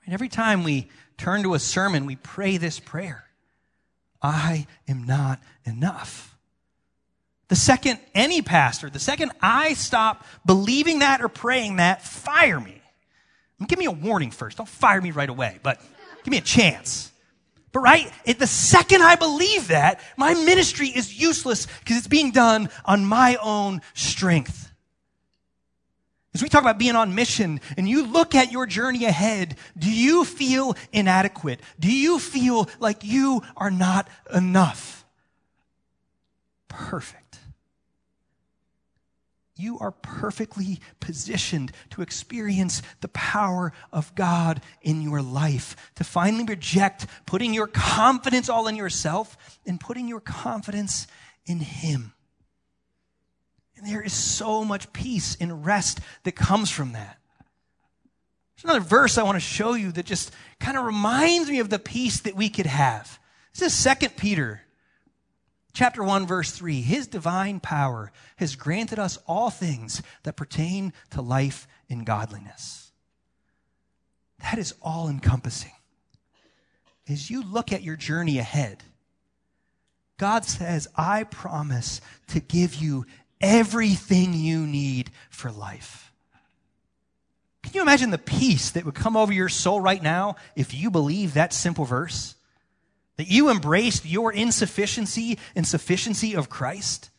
And 0.06 0.14
every 0.14 0.30
time 0.30 0.64
we 0.64 0.90
turn 1.18 1.44
to 1.44 1.56
a 1.56 1.60
sermon, 1.60 2.06
we 2.06 2.16
pray 2.16 2.58
this 2.58 2.80
prayer 2.80 3.26
I 4.22 4.68
am 4.88 5.06
not 5.06 5.42
enough. 5.66 6.37
The 7.48 7.56
second 7.56 8.00
any 8.14 8.42
pastor, 8.42 8.90
the 8.90 9.00
second 9.00 9.32
I 9.42 9.74
stop 9.74 10.26
believing 10.46 11.00
that 11.00 11.22
or 11.22 11.30
praying 11.30 11.78
that, 11.78 12.02
fire 12.02 12.60
me. 12.60 12.82
Give 13.66 13.80
me 13.80 13.86
a 13.86 13.92
warning 13.92 14.32
first. 14.32 14.58
Don't 14.58 14.70
fire 14.70 15.02
me 15.02 15.12
right 15.12 15.30
away, 15.30 15.60
but 15.64 15.82
give 16.24 16.32
me 16.32 16.38
a 16.38 16.42
chance. 16.42 17.12
But 17.72 17.80
right, 17.80 18.12
at 18.28 18.38
the 18.38 18.48
second 18.48 19.02
I 19.02 19.16
believe 19.16 19.70
that, 19.70 20.02
my 20.18 20.34
ministry 20.34 20.88
is 20.88 21.20
useless 21.20 21.68
because 21.80 21.98
it's 21.98 22.08
being 22.08 22.32
done 22.32 22.70
on 22.86 23.06
my 23.06 23.38
own 23.42 23.82
strength. 23.94 24.72
As 26.34 26.44
we 26.44 26.50
talk 26.50 26.62
about 26.62 26.78
being 26.78 26.96
on 26.96 27.16
mission 27.16 27.62
and 27.78 27.90
you 27.90 28.06
look 28.06 28.36
at 28.36 28.52
your 28.52 28.68
journey 28.68 29.06
ahead, 29.06 29.58
do 29.76 29.92
you 29.92 30.24
feel 30.24 30.76
inadequate? 30.92 31.62
Do 31.80 31.92
you 31.92 32.20
feel 32.20 32.70
like 32.80 33.04
you 33.04 33.42
are 33.56 33.72
not 33.72 34.08
enough? 34.32 35.06
Perfect 36.68 37.27
you 39.60 39.80
are 39.80 39.92
perfectly 39.92 40.80
positioned 41.00 41.72
to 41.92 42.02
experience 42.02 42.82
the 43.02 43.08
power 43.10 43.74
of 43.92 44.14
God 44.16 44.62
in 44.82 45.02
your 45.02 45.22
life, 45.22 45.76
to 45.96 46.04
finally 46.04 46.44
reject 46.44 47.08
putting 47.26 47.54
your 47.54 47.68
confidence 47.68 48.50
all 48.50 48.68
in 48.68 48.76
yourself 48.76 49.38
and 49.66 49.80
putting 49.80 50.08
your 50.08 50.20
confidence 50.20 51.08
in 51.46 51.60
Him. 51.60 52.14
And 53.78 53.86
there 53.86 54.02
is 54.02 54.14
so 54.14 54.64
much 54.64 54.92
peace 54.92 55.38
and 55.40 55.66
rest 55.66 56.00
that 56.24 56.36
comes 56.36 56.72
from 56.72 56.94
that. 56.94 57.20
There's 58.56 58.64
another 58.64 58.80
verse 58.80 59.18
I 59.18 59.24
want 59.24 59.36
to 59.36 59.40
show 59.40 59.76
you 59.76 59.92
that 59.92 60.06
just 60.06 60.32
kind 60.60 60.78
of 60.78 60.86
reminds 60.86 61.50
me 61.50 61.60
of 61.60 61.70
the 61.70 61.78
peace 61.78 62.22
that 62.22 62.36
we 62.36 62.50
could 62.50 62.66
have. 62.66 63.20
This 63.54 63.72
is 63.72 63.78
Second 63.78 64.18
Peter 64.18 64.62
chapter 65.78 66.04
1 66.04 66.26
verse 66.26 66.50
3 66.54 66.82
his 66.82 67.06
divine 67.06 67.60
power 67.60 68.12
has 68.38 68.56
granted 68.56 68.98
us 68.98 69.20
all 69.28 69.52
things 69.52 70.02
that 70.24 70.36
pertain 70.36 70.92
to 71.12 71.22
life 71.22 71.68
and 71.88 72.04
godliness. 72.04 72.92
That 74.40 74.58
is 74.58 74.74
all 74.82 75.08
encompassing 75.08 75.74
as 77.08 77.30
you 77.30 77.44
look 77.44 77.72
at 77.72 77.84
your 77.84 77.96
journey 77.96 78.40
ahead 78.40 78.84
god 80.18 80.46
says 80.46 80.88
i 80.96 81.24
promise 81.26 82.02
to 82.26 82.40
give 82.40 82.74
you 82.74 83.06
everything 83.40 84.34
you 84.34 84.66
need 84.66 85.12
for 85.30 85.52
life. 85.52 86.12
Can 87.62 87.74
you 87.76 87.82
imagine 87.84 88.10
the 88.10 88.18
peace 88.18 88.72
that 88.72 88.84
would 88.84 88.96
come 88.96 89.16
over 89.16 89.32
your 89.32 89.48
soul 89.48 89.80
right 89.80 90.02
now 90.02 90.38
if 90.56 90.74
you 90.74 90.90
believe 90.90 91.36
that 91.36 91.54
simple 91.54 91.86
verse 91.86 92.34
that 93.18 93.28
you 93.28 93.50
embraced 93.50 94.06
your 94.06 94.32
insufficiency 94.32 95.38
and 95.56 95.68
sufficiency 95.68 96.36
of 96.36 96.50
Christ 96.50 97.10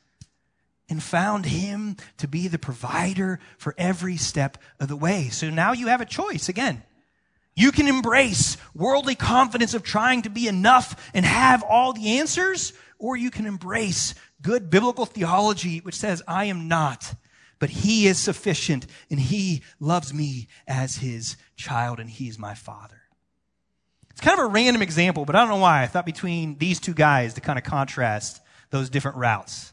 and 0.89 1.03
found 1.03 1.47
him 1.47 1.97
to 2.17 2.27
be 2.27 2.49
the 2.49 2.59
provider 2.59 3.41
for 3.59 3.75
every 3.77 4.17
step 4.17 4.59
of 4.81 4.89
the 4.89 4.97
way. 4.97 5.29
So 5.29 5.51
now 5.51 5.73
you 5.73 5.89
have 5.89 6.01
a 6.01 6.07
choice 6.07 6.49
again. 6.49 6.83
You 7.55 7.73
can 7.73 7.89
embrace 7.89 8.57
worldly 8.75 9.17
confidence 9.17 9.75
of 9.75 9.83
trying 9.83 10.23
to 10.23 10.31
be 10.31 10.47
enough 10.47 11.11
and 11.13 11.27
have 11.27 11.63
all 11.65 11.93
the 11.93 12.19
answers, 12.19 12.73
or 12.99 13.17
you 13.17 13.31
can 13.31 13.47
embrace 13.47 14.15
good 14.41 14.71
biblical 14.71 15.07
theology, 15.07 15.79
which 15.81 15.97
says, 15.97 16.23
I 16.29 16.45
am 16.45 16.69
not, 16.69 17.15
but 17.59 17.71
he 17.71 18.07
is 18.07 18.19
sufficient 18.19 18.87
and 19.11 19.19
he 19.19 19.63
loves 19.81 20.15
me 20.15 20.47
as 20.69 20.99
his 20.99 21.37
child 21.57 21.99
and 21.99 22.09
he 22.09 22.29
is 22.29 22.39
my 22.39 22.55
father. 22.55 22.98
It's 24.19 24.27
kind 24.27 24.37
of 24.37 24.47
a 24.47 24.49
random 24.49 24.83
example, 24.83 25.25
but 25.25 25.37
I 25.37 25.39
don't 25.39 25.49
know 25.49 25.59
why. 25.59 25.85
I 25.85 25.87
thought 25.87 26.05
between 26.05 26.59
these 26.59 26.81
two 26.81 26.93
guys 26.93 27.35
to 27.35 27.41
kind 27.41 27.57
of 27.57 27.65
contrast 27.65 28.41
those 28.71 28.91
different 28.91 29.17
routes. 29.17 29.73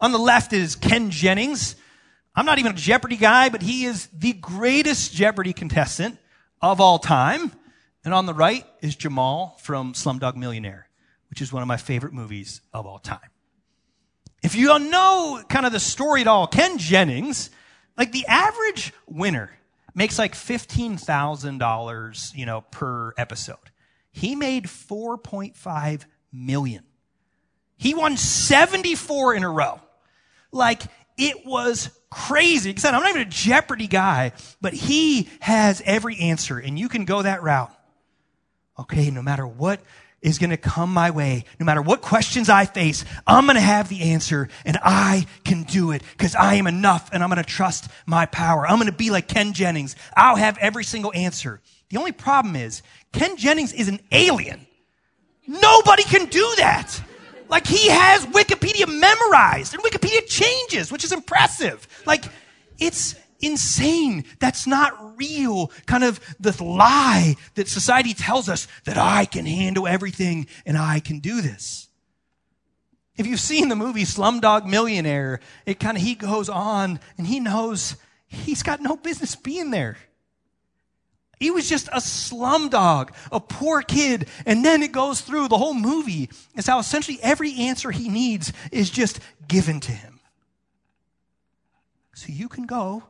On 0.00 0.12
the 0.12 0.20
left 0.20 0.52
is 0.52 0.76
Ken 0.76 1.10
Jennings. 1.10 1.74
I'm 2.36 2.46
not 2.46 2.60
even 2.60 2.70
a 2.70 2.76
Jeopardy 2.76 3.16
guy, 3.16 3.48
but 3.48 3.60
he 3.60 3.84
is 3.84 4.06
the 4.16 4.34
greatest 4.34 5.12
Jeopardy 5.12 5.52
contestant 5.52 6.16
of 6.60 6.80
all 6.80 7.00
time. 7.00 7.50
And 8.04 8.14
on 8.14 8.26
the 8.26 8.34
right 8.34 8.64
is 8.82 8.94
Jamal 8.94 9.58
from 9.60 9.94
Slumdog 9.94 10.36
Millionaire, 10.36 10.86
which 11.28 11.42
is 11.42 11.52
one 11.52 11.62
of 11.62 11.66
my 11.66 11.76
favorite 11.76 12.12
movies 12.12 12.60
of 12.72 12.86
all 12.86 13.00
time. 13.00 13.18
If 14.44 14.54
you 14.54 14.68
don't 14.68 14.90
know 14.90 15.42
kind 15.48 15.66
of 15.66 15.72
the 15.72 15.80
story 15.80 16.20
at 16.20 16.28
all, 16.28 16.46
Ken 16.46 16.78
Jennings, 16.78 17.50
like 17.98 18.12
the 18.12 18.26
average 18.28 18.92
winner 19.08 19.50
makes 19.92 20.20
like 20.20 20.34
$15,000, 20.34 22.36
you 22.36 22.46
know, 22.46 22.60
per 22.60 23.12
episode. 23.18 23.71
He 24.12 24.36
made 24.36 24.64
4.5 24.64 26.04
million. 26.32 26.84
He 27.76 27.94
won 27.94 28.16
74 28.16 29.34
in 29.34 29.42
a 29.42 29.50
row. 29.50 29.80
Like, 30.52 30.82
it 31.16 31.44
was 31.44 31.90
crazy. 32.10 32.74
Said, 32.76 32.94
I'm 32.94 33.02
not 33.02 33.10
even 33.10 33.22
a 33.22 33.30
Jeopardy 33.30 33.88
guy, 33.88 34.32
but 34.60 34.72
he 34.72 35.28
has 35.40 35.82
every 35.84 36.18
answer, 36.18 36.58
and 36.58 36.78
you 36.78 36.88
can 36.88 37.04
go 37.04 37.22
that 37.22 37.42
route. 37.42 37.72
Okay, 38.78 39.10
no 39.10 39.22
matter 39.22 39.46
what 39.46 39.80
is 40.22 40.38
going 40.38 40.50
to 40.50 40.56
come 40.56 40.94
my 40.94 41.10
way, 41.10 41.44
no 41.58 41.66
matter 41.66 41.82
what 41.82 42.00
questions 42.00 42.48
I 42.48 42.64
face, 42.64 43.04
I'm 43.26 43.44
going 43.44 43.56
to 43.56 43.60
have 43.60 43.88
the 43.88 44.12
answer 44.12 44.48
and 44.64 44.78
I 44.82 45.26
can 45.44 45.64
do 45.64 45.90
it 45.90 46.02
because 46.12 46.36
I 46.36 46.54
am 46.54 46.68
enough 46.68 47.10
and 47.12 47.22
I'm 47.22 47.28
going 47.28 47.42
to 47.42 47.48
trust 47.48 47.88
my 48.06 48.26
power. 48.26 48.66
I'm 48.66 48.76
going 48.76 48.90
to 48.90 48.96
be 48.96 49.10
like 49.10 49.26
Ken 49.26 49.52
Jennings. 49.52 49.96
I'll 50.16 50.36
have 50.36 50.56
every 50.58 50.84
single 50.84 51.12
answer. 51.12 51.60
The 51.92 51.98
only 51.98 52.12
problem 52.12 52.56
is 52.56 52.82
Ken 53.12 53.36
Jennings 53.36 53.74
is 53.74 53.86
an 53.86 54.00
alien. 54.10 54.66
Nobody 55.46 56.04
can 56.04 56.24
do 56.24 56.54
that. 56.56 56.98
Like 57.50 57.66
he 57.66 57.88
has 57.90 58.24
Wikipedia 58.26 58.88
memorized 58.88 59.74
and 59.74 59.82
Wikipedia 59.82 60.26
changes, 60.26 60.90
which 60.90 61.04
is 61.04 61.12
impressive. 61.12 61.86
Like 62.06 62.24
it's 62.78 63.14
insane. 63.40 64.24
That's 64.40 64.66
not 64.66 65.18
real. 65.18 65.70
Kind 65.84 66.02
of 66.02 66.18
the 66.40 66.64
lie 66.64 67.36
that 67.56 67.68
society 67.68 68.14
tells 68.14 68.48
us 68.48 68.68
that 68.84 68.96
I 68.96 69.26
can 69.26 69.44
handle 69.44 69.86
everything 69.86 70.46
and 70.64 70.78
I 70.78 70.98
can 70.98 71.18
do 71.18 71.42
this. 71.42 71.88
If 73.18 73.26
you've 73.26 73.38
seen 73.38 73.68
the 73.68 73.76
movie 73.76 74.04
Slumdog 74.04 74.64
Millionaire, 74.64 75.40
it 75.66 75.78
kind 75.78 75.98
of, 75.98 76.02
he 76.02 76.14
goes 76.14 76.48
on 76.48 77.00
and 77.18 77.26
he 77.26 77.38
knows 77.38 77.96
he's 78.28 78.62
got 78.62 78.80
no 78.80 78.96
business 78.96 79.36
being 79.36 79.70
there. 79.70 79.98
He 81.42 81.50
was 81.50 81.68
just 81.68 81.88
a 81.92 82.00
slum 82.00 82.68
dog, 82.68 83.12
a 83.32 83.40
poor 83.40 83.82
kid. 83.82 84.28
And 84.46 84.64
then 84.64 84.80
it 84.80 84.92
goes 84.92 85.22
through 85.22 85.48
the 85.48 85.58
whole 85.58 85.74
movie. 85.74 86.30
is 86.54 86.68
how 86.68 86.78
essentially 86.78 87.18
every 87.20 87.56
answer 87.56 87.90
he 87.90 88.08
needs 88.08 88.52
is 88.70 88.90
just 88.90 89.18
given 89.48 89.80
to 89.80 89.90
him. 89.90 90.20
So 92.14 92.26
you 92.28 92.48
can 92.48 92.64
go 92.64 93.02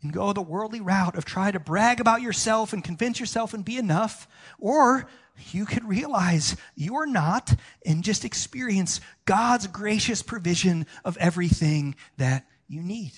and 0.00 0.12
go 0.12 0.32
the 0.32 0.40
worldly 0.40 0.80
route 0.80 1.16
of 1.16 1.24
try 1.24 1.50
to 1.50 1.58
brag 1.58 1.98
about 1.98 2.22
yourself 2.22 2.72
and 2.72 2.84
convince 2.84 3.18
yourself 3.18 3.52
and 3.52 3.64
be 3.64 3.78
enough. 3.78 4.28
Or 4.60 5.08
you 5.50 5.66
could 5.66 5.88
realize 5.88 6.56
you're 6.76 7.04
not 7.04 7.52
and 7.84 8.04
just 8.04 8.24
experience 8.24 9.00
God's 9.24 9.66
gracious 9.66 10.22
provision 10.22 10.86
of 11.04 11.16
everything 11.16 11.96
that 12.16 12.46
you 12.68 12.80
need. 12.80 13.14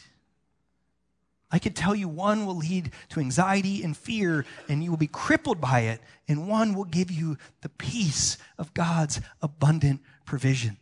I 1.52 1.58
could 1.58 1.76
tell 1.76 1.94
you 1.94 2.08
one 2.08 2.46
will 2.46 2.56
lead 2.56 2.92
to 3.10 3.20
anxiety 3.20 3.84
and 3.84 3.94
fear, 3.94 4.46
and 4.68 4.82
you 4.82 4.90
will 4.90 4.96
be 4.96 5.06
crippled 5.06 5.60
by 5.60 5.80
it, 5.80 6.00
and 6.26 6.48
one 6.48 6.72
will 6.72 6.84
give 6.84 7.10
you 7.10 7.36
the 7.60 7.68
peace 7.68 8.38
of 8.56 8.72
God's 8.72 9.20
abundant 9.42 10.00
provision. 10.24 10.78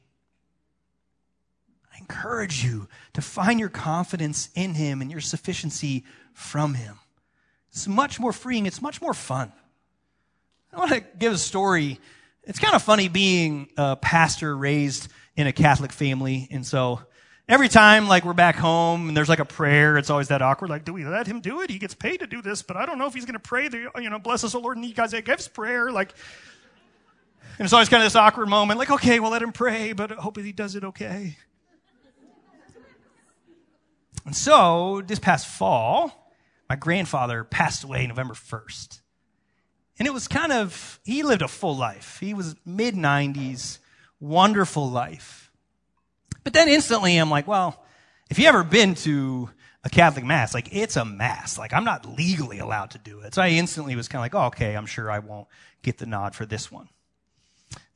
I 1.92 1.98
encourage 1.98 2.64
you 2.64 2.88
to 3.14 3.20
find 3.20 3.58
your 3.58 3.68
confidence 3.68 4.48
in 4.54 4.74
Him 4.74 5.02
and 5.02 5.10
your 5.10 5.20
sufficiency 5.20 6.04
from 6.34 6.74
Him. 6.74 7.00
It's 7.70 7.88
much 7.88 8.20
more 8.20 8.32
freeing, 8.32 8.66
it's 8.66 8.80
much 8.80 9.02
more 9.02 9.14
fun. 9.14 9.52
I 10.72 10.78
want 10.78 10.92
to 10.92 11.00
give 11.18 11.32
a 11.32 11.38
story. 11.38 11.98
It's 12.44 12.60
kind 12.60 12.76
of 12.76 12.82
funny 12.82 13.08
being 13.08 13.70
a 13.76 13.96
pastor 13.96 14.56
raised 14.56 15.08
in 15.34 15.48
a 15.48 15.52
Catholic 15.52 15.90
family, 15.90 16.46
and 16.52 16.64
so 16.64 17.00
Every 17.50 17.68
time, 17.68 18.06
like, 18.06 18.24
we're 18.24 18.32
back 18.32 18.54
home 18.54 19.08
and 19.08 19.16
there's 19.16 19.28
like 19.28 19.40
a 19.40 19.44
prayer, 19.44 19.98
it's 19.98 20.08
always 20.08 20.28
that 20.28 20.40
awkward. 20.40 20.70
Like, 20.70 20.84
do 20.84 20.92
we 20.92 21.04
let 21.04 21.26
him 21.26 21.40
do 21.40 21.62
it? 21.62 21.68
He 21.68 21.80
gets 21.80 21.94
paid 21.94 22.20
to 22.20 22.28
do 22.28 22.40
this, 22.40 22.62
but 22.62 22.76
I 22.76 22.86
don't 22.86 22.96
know 22.96 23.08
if 23.08 23.14
he's 23.14 23.24
going 23.24 23.34
to 23.34 23.40
pray 23.40 23.66
the, 23.66 23.90
you 24.00 24.08
know, 24.08 24.20
bless 24.20 24.44
us, 24.44 24.54
O 24.54 24.60
Lord, 24.60 24.76
and 24.76 24.86
you 24.86 24.94
guys 24.94 25.12
gives 25.24 25.48
prayer. 25.48 25.90
Like, 25.90 26.14
and 27.58 27.64
it's 27.64 27.72
always 27.72 27.88
kind 27.88 28.04
of 28.04 28.06
this 28.06 28.14
awkward 28.14 28.48
moment. 28.48 28.78
Like, 28.78 28.92
okay, 28.92 29.18
we'll 29.18 29.32
let 29.32 29.42
him 29.42 29.50
pray, 29.50 29.92
but 29.92 30.12
I 30.12 30.14
hope 30.14 30.38
he 30.38 30.52
does 30.52 30.76
it 30.76 30.84
okay. 30.84 31.38
And 34.24 34.36
so, 34.36 35.02
this 35.04 35.18
past 35.18 35.48
fall, 35.48 36.32
my 36.68 36.76
grandfather 36.76 37.42
passed 37.42 37.82
away 37.82 38.06
November 38.06 38.34
1st. 38.34 39.00
And 39.98 40.06
it 40.06 40.14
was 40.14 40.28
kind 40.28 40.52
of, 40.52 41.00
he 41.04 41.24
lived 41.24 41.42
a 41.42 41.48
full 41.48 41.76
life. 41.76 42.18
He 42.20 42.32
was 42.32 42.54
mid 42.64 42.94
90s, 42.94 43.78
wonderful 44.20 44.88
life. 44.88 45.49
But 46.50 46.54
then 46.54 46.68
instantly 46.68 47.16
I'm 47.16 47.30
like, 47.30 47.46
well, 47.46 47.80
if 48.28 48.40
you 48.40 48.48
ever 48.48 48.64
been 48.64 48.96
to 48.96 49.50
a 49.84 49.88
Catholic 49.88 50.24
mass, 50.24 50.52
like 50.52 50.74
it's 50.74 50.96
a 50.96 51.04
mass. 51.04 51.56
Like 51.56 51.72
I'm 51.72 51.84
not 51.84 52.16
legally 52.18 52.58
allowed 52.58 52.90
to 52.90 52.98
do 52.98 53.20
it. 53.20 53.34
So 53.34 53.42
I 53.42 53.50
instantly 53.50 53.94
was 53.94 54.08
kind 54.08 54.18
of 54.18 54.24
like, 54.24 54.34
oh, 54.34 54.48
okay, 54.48 54.76
I'm 54.76 54.86
sure 54.86 55.12
I 55.12 55.20
won't 55.20 55.46
get 55.82 55.98
the 55.98 56.06
nod 56.06 56.34
for 56.34 56.44
this 56.44 56.68
one. 56.72 56.88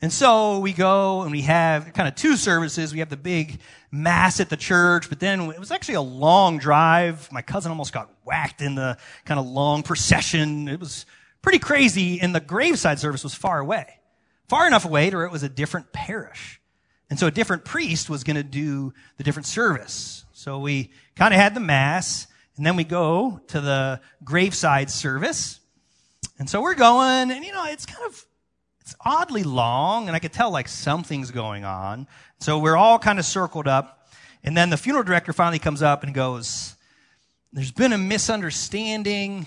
And 0.01 0.13
so 0.13 0.61
we 0.61 0.73
go 0.73 1.23
and 1.23 1.33
we 1.33 1.41
have 1.41 1.95
kind 1.95 2.07
of 2.07 2.15
two 2.15 2.37
services. 2.37 2.93
We 2.93 3.01
have 3.01 3.09
the 3.09 3.17
big 3.17 3.59
mass 3.91 4.39
at 4.39 4.51
the 4.51 4.57
church, 4.57 5.09
but 5.09 5.19
then 5.19 5.51
it 5.51 5.59
was 5.59 5.73
actually 5.73 5.97
a 5.97 6.01
long 6.01 6.59
drive. 6.59 7.29
My 7.33 7.43
cousin 7.43 7.73
almost 7.73 7.93
got 7.93 8.09
whacked 8.23 8.61
in 8.63 8.77
the 8.77 8.99
kind 9.25 9.41
of 9.41 9.47
long 9.47 9.83
procession. 9.83 10.69
It 10.69 10.79
was 10.79 11.07
pretty 11.43 11.59
crazy. 11.59 12.21
And 12.21 12.33
the 12.33 12.41
graveside 12.41 13.01
service 13.01 13.25
was 13.25 13.35
far 13.35 13.59
away, 13.59 13.99
far 14.47 14.65
enough 14.69 14.85
away 14.85 15.11
to 15.11 15.17
where 15.17 15.27
it 15.27 15.33
was 15.33 15.43
a 15.43 15.49
different 15.49 15.93
parish. 15.93 16.61
And 17.15 17.19
so 17.21 17.29
a 17.29 17.31
different 17.31 17.65
priest 17.65 18.11
was 18.11 18.25
going 18.25 18.35
to 18.35 18.43
do 18.43 18.93
the 19.19 19.23
different 19.23 19.47
service. 19.47 20.25
So 20.33 20.59
we 20.59 20.91
kind 21.15 21.33
of 21.33 21.39
had 21.39 21.55
the 21.55 21.61
mass 21.61 22.27
and 22.57 22.67
then 22.67 22.75
we 22.75 22.83
go 22.83 23.41
to 23.51 23.61
the 23.61 24.01
graveside 24.25 24.91
service. 24.91 25.61
And 26.41 26.51
so 26.51 26.61
we're 26.61 26.75
going 26.75 27.31
and 27.31 27.45
you 27.45 27.53
know, 27.53 27.67
it's 27.67 27.87
kind 27.87 28.05
of 28.05 28.27
it's 28.81 28.97
oddly 29.01 29.45
long, 29.45 30.09
and 30.09 30.17
I 30.17 30.19
could 30.19 30.33
tell 30.33 30.51
like 30.51 30.67
something's 30.67 31.31
going 31.31 31.65
on. 31.65 32.09
So 32.41 32.59
we're 32.59 32.77
all 32.77 32.99
kind 32.99 33.21
of 33.21 33.25
circled 33.25 33.69
up. 33.69 34.09
And 34.43 34.57
then 34.57 34.71
the 34.71 34.77
funeral 34.77 35.05
director 35.05 35.33
finally 35.33 35.61
comes 35.61 35.83
up 35.83 36.03
and 36.03 36.13
goes, 36.13 36.75
There's 37.53 37.71
been 37.71 37.93
a 37.93 37.99
misunderstanding. 37.99 39.47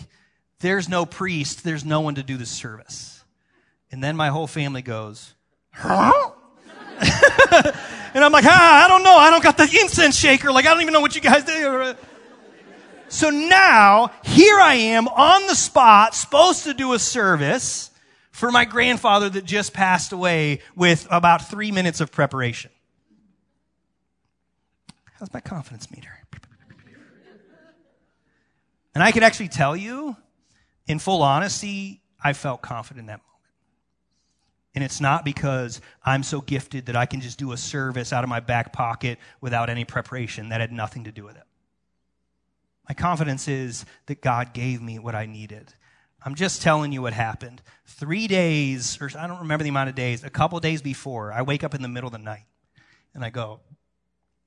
There's 0.61 0.87
no 0.87 1.05
priest. 1.05 1.65
There's 1.65 1.83
no 1.83 1.99
one 1.99 2.15
to 2.15 2.23
do 2.23 2.37
the 2.37 2.45
service. 2.45 3.25
And 3.91 4.01
then 4.01 4.15
my 4.15 4.29
whole 4.29 4.47
family 4.47 4.83
goes, 4.83 5.33
Huh? 5.73 6.31
and 8.13 8.23
I'm 8.23 8.31
like, 8.31 8.45
ah, 8.45 8.85
I 8.85 8.87
don't 8.87 9.03
know. 9.03 9.15
I 9.15 9.29
don't 9.29 9.43
got 9.43 9.57
the 9.57 9.63
incense 9.81 10.17
shaker. 10.17 10.51
Like, 10.51 10.65
I 10.65 10.73
don't 10.73 10.81
even 10.81 10.93
know 10.93 11.01
what 11.01 11.15
you 11.15 11.21
guys 11.21 11.43
do. 11.43 11.95
So 13.09 13.29
now, 13.29 14.11
here 14.23 14.59
I 14.59 14.75
am 14.75 15.07
on 15.07 15.47
the 15.47 15.55
spot, 15.55 16.13
supposed 16.13 16.65
to 16.65 16.73
do 16.73 16.93
a 16.93 16.99
service 16.99 17.89
for 18.31 18.51
my 18.51 18.65
grandfather 18.65 19.29
that 19.29 19.45
just 19.45 19.73
passed 19.73 20.11
away 20.11 20.61
with 20.75 21.07
about 21.09 21.49
three 21.49 21.71
minutes 21.71 22.01
of 22.01 22.11
preparation. 22.11 22.71
How's 25.13 25.33
my 25.33 25.39
confidence 25.39 25.89
meter? 25.89 26.17
And 28.97 29.03
I 29.03 29.11
can 29.11 29.21
actually 29.21 29.49
tell 29.49 29.77
you, 29.77 30.17
in 30.87 30.97
full 30.97 31.21
honesty, 31.21 32.01
I 32.19 32.33
felt 32.33 32.63
confident 32.63 33.01
in 33.01 33.05
that 33.05 33.19
moment. 33.19 33.36
And 34.77 34.83
it's 34.83 35.01
not 35.01 35.25
because 35.25 35.81
I'm 36.05 36.21
so 36.21 36.39
gifted 36.39 36.85
that 36.85 36.95
I 36.95 37.07
can 37.07 37.19
just 37.19 37.39
do 37.39 37.51
a 37.51 37.57
service 37.57 38.13
out 38.13 38.23
of 38.23 38.29
my 38.29 38.39
back 38.39 38.73
pocket 38.73 39.17
without 39.41 39.71
any 39.71 39.85
preparation. 39.85 40.49
That 40.49 40.61
had 40.61 40.71
nothing 40.71 41.05
to 41.05 41.11
do 41.11 41.23
with 41.23 41.35
it. 41.35 41.45
My 42.87 42.93
confidence 42.93 43.47
is 43.47 43.85
that 44.05 44.21
God 44.21 44.53
gave 44.53 44.79
me 44.79 44.99
what 44.99 45.15
I 45.15 45.25
needed. 45.25 45.73
I'm 46.23 46.35
just 46.35 46.61
telling 46.61 46.91
you 46.91 47.01
what 47.01 47.13
happened. 47.13 47.63
Three 47.87 48.27
days, 48.27 48.99
or 49.01 49.09
I 49.17 49.25
don't 49.25 49.39
remember 49.39 49.63
the 49.63 49.71
amount 49.71 49.89
of 49.89 49.95
days, 49.95 50.23
a 50.23 50.29
couple 50.29 50.59
days 50.59 50.83
before, 50.83 51.33
I 51.33 51.41
wake 51.41 51.63
up 51.63 51.73
in 51.73 51.81
the 51.81 51.87
middle 51.87 52.09
of 52.09 52.13
the 52.13 52.19
night 52.19 52.45
and 53.15 53.25
I 53.25 53.31
go, 53.31 53.61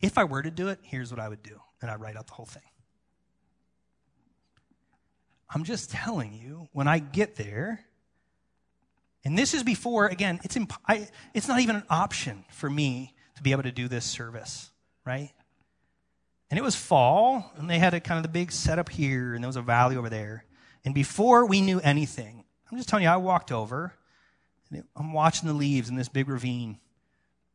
if 0.00 0.16
I 0.16 0.22
were 0.22 0.42
to 0.42 0.50
do 0.52 0.68
it, 0.68 0.78
here's 0.82 1.10
what 1.10 1.18
I 1.18 1.28
would 1.28 1.42
do. 1.42 1.60
And 1.82 1.90
I 1.90 1.96
write 1.96 2.14
out 2.14 2.28
the 2.28 2.34
whole 2.34 2.46
thing. 2.46 2.62
I'm 5.52 5.64
just 5.64 5.90
telling 5.90 6.32
you, 6.32 6.68
when 6.70 6.86
I 6.86 7.00
get 7.00 7.34
there, 7.34 7.84
and 9.24 9.36
this 9.36 9.54
is 9.54 9.62
before, 9.62 10.06
again, 10.06 10.40
it's, 10.44 10.56
imp- 10.56 10.72
I, 10.88 11.08
it's 11.34 11.48
not 11.48 11.60
even 11.60 11.76
an 11.76 11.84
option 11.90 12.44
for 12.50 12.70
me 12.70 13.14
to 13.36 13.42
be 13.42 13.52
able 13.52 13.64
to 13.64 13.72
do 13.72 13.88
this 13.88 14.04
service, 14.04 14.70
right? 15.04 15.30
And 16.50 16.58
it 16.58 16.62
was 16.62 16.74
fall, 16.74 17.52
and 17.56 17.68
they 17.68 17.78
had 17.78 17.94
a 17.94 18.00
kind 18.00 18.16
of 18.16 18.22
the 18.22 18.28
big 18.28 18.50
setup 18.50 18.88
here, 18.88 19.34
and 19.34 19.44
there 19.44 19.48
was 19.48 19.56
a 19.56 19.62
valley 19.62 19.96
over 19.96 20.08
there. 20.08 20.44
And 20.84 20.94
before 20.94 21.46
we 21.46 21.60
knew 21.60 21.80
anything, 21.80 22.44
I'm 22.70 22.78
just 22.78 22.88
telling 22.88 23.04
you, 23.04 23.10
I 23.10 23.18
walked 23.18 23.52
over, 23.52 23.92
and 24.70 24.84
I'm 24.96 25.12
watching 25.12 25.48
the 25.48 25.54
leaves 25.54 25.88
in 25.88 25.96
this 25.96 26.08
big 26.08 26.28
ravine. 26.28 26.78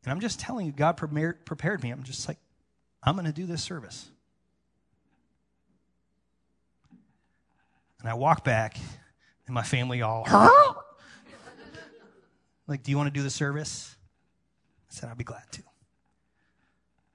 And 0.04 0.12
I'm 0.12 0.20
just 0.20 0.40
telling 0.40 0.66
you, 0.66 0.72
God 0.72 0.98
prepared 0.98 1.82
me. 1.82 1.90
I'm 1.90 2.04
just 2.04 2.28
like, 2.28 2.38
I'm 3.04 3.16
going 3.16 3.26
to 3.26 3.34
do 3.34 3.46
this 3.46 3.64
service. 3.64 4.10
And 8.00 8.10
I 8.10 8.14
walk 8.14 8.44
back, 8.44 8.78
and 9.48 9.54
my 9.54 9.64
family 9.64 10.04
all, 10.04 10.26
like, 12.68 12.84
do 12.84 12.92
you 12.92 12.98
want 12.98 13.08
to 13.08 13.14
do 13.14 13.24
the 13.24 13.30
service? 13.30 13.96
I 14.90 14.94
said, 14.94 15.10
I'd 15.10 15.18
be 15.18 15.24
glad 15.24 15.44
to. 15.52 15.62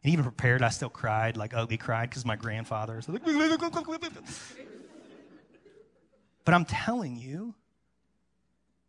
And 0.02 0.12
even 0.12 0.24
prepared, 0.24 0.62
I 0.62 0.70
still 0.70 0.88
cried, 0.88 1.36
like 1.36 1.54
ugly 1.54 1.76
cried, 1.76 2.08
because 2.08 2.24
my 2.24 2.36
grandfather. 2.36 3.00
So 3.02 3.12
like, 3.12 3.24
but 6.44 6.54
I'm 6.54 6.64
telling 6.64 7.16
you, 7.16 7.54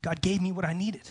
God 0.02 0.21
gave 0.21 0.41
me 0.41 0.52
what 0.52 0.65
I 0.65 0.74
needed. 0.74 1.08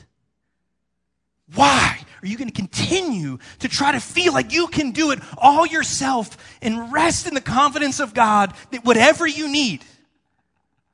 Why 1.55 1.99
are 2.23 2.27
you 2.27 2.39
going 2.39 2.49
to 2.49 2.55
continue 2.55 3.39
to 3.59 3.69
try 3.69 3.93
to 3.93 4.01
feel 4.01 4.33
like 4.33 4.53
you 4.53 4.69
can 4.69 4.93
do 4.93 5.11
it 5.11 5.19
all 5.37 5.67
yourself 5.67 6.37
and 6.63 6.93
rest 6.93 7.27
in 7.27 7.35
the 7.35 7.41
confidence 7.41 7.99
of 7.99 8.15
God 8.15 8.55
that 8.71 8.85
whatever 8.85 9.27
you 9.27 9.51
need, 9.51 9.85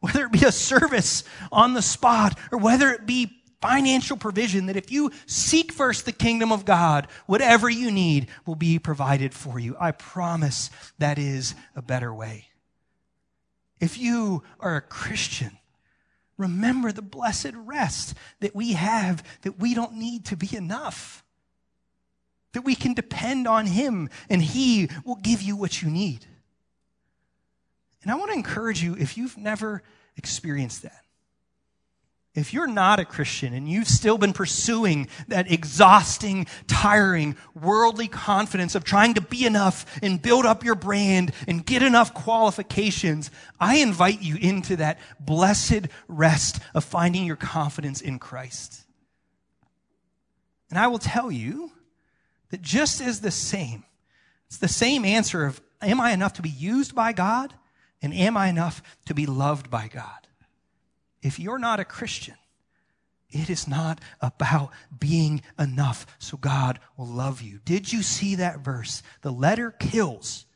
whether 0.00 0.24
it 0.24 0.32
be 0.32 0.44
a 0.44 0.52
service 0.52 1.24
on 1.52 1.74
the 1.74 1.82
spot 1.82 2.38
or 2.50 2.58
whether 2.58 2.90
it 2.90 3.06
be 3.06 3.35
financial 3.60 4.16
provision, 4.16 4.66
that 4.66 4.76
if 4.76 4.90
you 4.92 5.10
seek 5.26 5.72
first 5.72 6.04
the 6.04 6.12
kingdom 6.12 6.52
of 6.52 6.64
God, 6.64 7.08
whatever 7.26 7.68
you 7.68 7.90
need 7.90 8.28
will 8.44 8.54
be 8.54 8.78
provided 8.78 9.34
for 9.34 9.58
you. 9.58 9.76
I 9.80 9.92
promise 9.92 10.70
that 10.98 11.18
is 11.18 11.54
a 11.74 11.82
better 11.82 12.12
way. 12.12 12.48
If 13.80 13.98
you 13.98 14.42
are 14.60 14.76
a 14.76 14.80
Christian, 14.80 15.58
remember 16.36 16.92
the 16.92 17.02
blessed 17.02 17.52
rest 17.54 18.14
that 18.40 18.54
we 18.54 18.72
have, 18.72 19.22
that 19.42 19.58
we 19.58 19.74
don't 19.74 19.94
need 19.94 20.26
to 20.26 20.36
be 20.36 20.54
enough, 20.56 21.24
that 22.52 22.62
we 22.62 22.74
can 22.74 22.94
depend 22.94 23.46
on 23.46 23.66
Him 23.66 24.08
and 24.30 24.42
He 24.42 24.88
will 25.04 25.16
give 25.16 25.42
you 25.42 25.56
what 25.56 25.82
you 25.82 25.90
need. 25.90 26.24
And 28.02 28.10
I 28.10 28.14
want 28.14 28.30
to 28.30 28.36
encourage 28.36 28.82
you 28.82 28.96
if 28.96 29.18
you've 29.18 29.36
never 29.36 29.82
experienced 30.16 30.82
that, 30.82 31.04
if 32.36 32.52
you're 32.52 32.66
not 32.66 33.00
a 33.00 33.04
Christian 33.04 33.54
and 33.54 33.68
you've 33.68 33.88
still 33.88 34.18
been 34.18 34.32
pursuing 34.32 35.08
that 35.28 35.50
exhausting, 35.50 36.46
tiring, 36.66 37.36
worldly 37.54 38.08
confidence 38.08 38.74
of 38.74 38.84
trying 38.84 39.14
to 39.14 39.20
be 39.20 39.46
enough 39.46 39.86
and 40.02 40.20
build 40.20 40.44
up 40.44 40.62
your 40.62 40.74
brand 40.74 41.32
and 41.48 41.64
get 41.64 41.82
enough 41.82 42.12
qualifications, 42.12 43.30
I 43.58 43.76
invite 43.76 44.20
you 44.20 44.36
into 44.36 44.76
that 44.76 44.98
blessed 45.18 45.88
rest 46.08 46.60
of 46.74 46.84
finding 46.84 47.24
your 47.24 47.36
confidence 47.36 48.00
in 48.00 48.18
Christ. 48.18 48.84
And 50.68 50.78
I 50.78 50.88
will 50.88 50.98
tell 50.98 51.32
you 51.32 51.72
that 52.50 52.60
just 52.60 53.00
as 53.00 53.20
the 53.20 53.30
same, 53.30 53.84
it's 54.46 54.58
the 54.58 54.68
same 54.68 55.04
answer 55.04 55.46
of, 55.46 55.60
am 55.80 56.00
I 56.00 56.12
enough 56.12 56.34
to 56.34 56.42
be 56.42 56.50
used 56.50 56.94
by 56.94 57.12
God? 57.12 57.54
And 58.02 58.12
am 58.12 58.36
I 58.36 58.48
enough 58.48 58.82
to 59.06 59.14
be 59.14 59.24
loved 59.24 59.70
by 59.70 59.88
God? 59.88 60.25
If 61.22 61.38
you're 61.38 61.58
not 61.58 61.80
a 61.80 61.84
Christian, 61.84 62.34
it 63.30 63.50
is 63.50 63.66
not 63.66 64.00
about 64.20 64.70
being 64.98 65.42
enough 65.58 66.06
so 66.18 66.36
God 66.36 66.78
will 66.96 67.06
love 67.08 67.42
you. 67.42 67.60
Did 67.64 67.92
you 67.92 68.02
see 68.02 68.36
that 68.36 68.60
verse? 68.60 69.02
The 69.22 69.32
letter 69.32 69.70
kills, 69.70 70.46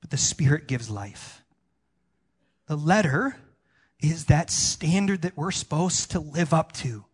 but 0.00 0.10
the 0.10 0.16
Spirit 0.16 0.66
gives 0.66 0.90
life. 0.90 1.42
The 2.66 2.76
letter 2.76 3.36
is 4.00 4.26
that 4.26 4.50
standard 4.50 5.22
that 5.22 5.36
we're 5.36 5.50
supposed 5.50 6.12
to 6.12 6.20
live 6.20 6.52
up 6.52 6.72
to. 6.72 7.04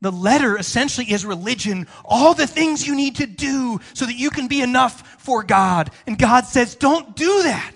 The 0.00 0.12
letter 0.12 0.58
essentially 0.58 1.10
is 1.10 1.24
religion, 1.24 1.86
all 2.04 2.34
the 2.34 2.46
things 2.46 2.86
you 2.86 2.94
need 2.94 3.16
to 3.16 3.26
do 3.26 3.80
so 3.94 4.04
that 4.04 4.16
you 4.16 4.30
can 4.30 4.46
be 4.46 4.60
enough 4.60 5.22
for 5.22 5.42
God. 5.42 5.90
And 6.06 6.18
God 6.18 6.44
says, 6.44 6.74
don't 6.74 7.16
do 7.16 7.42
that. 7.44 7.72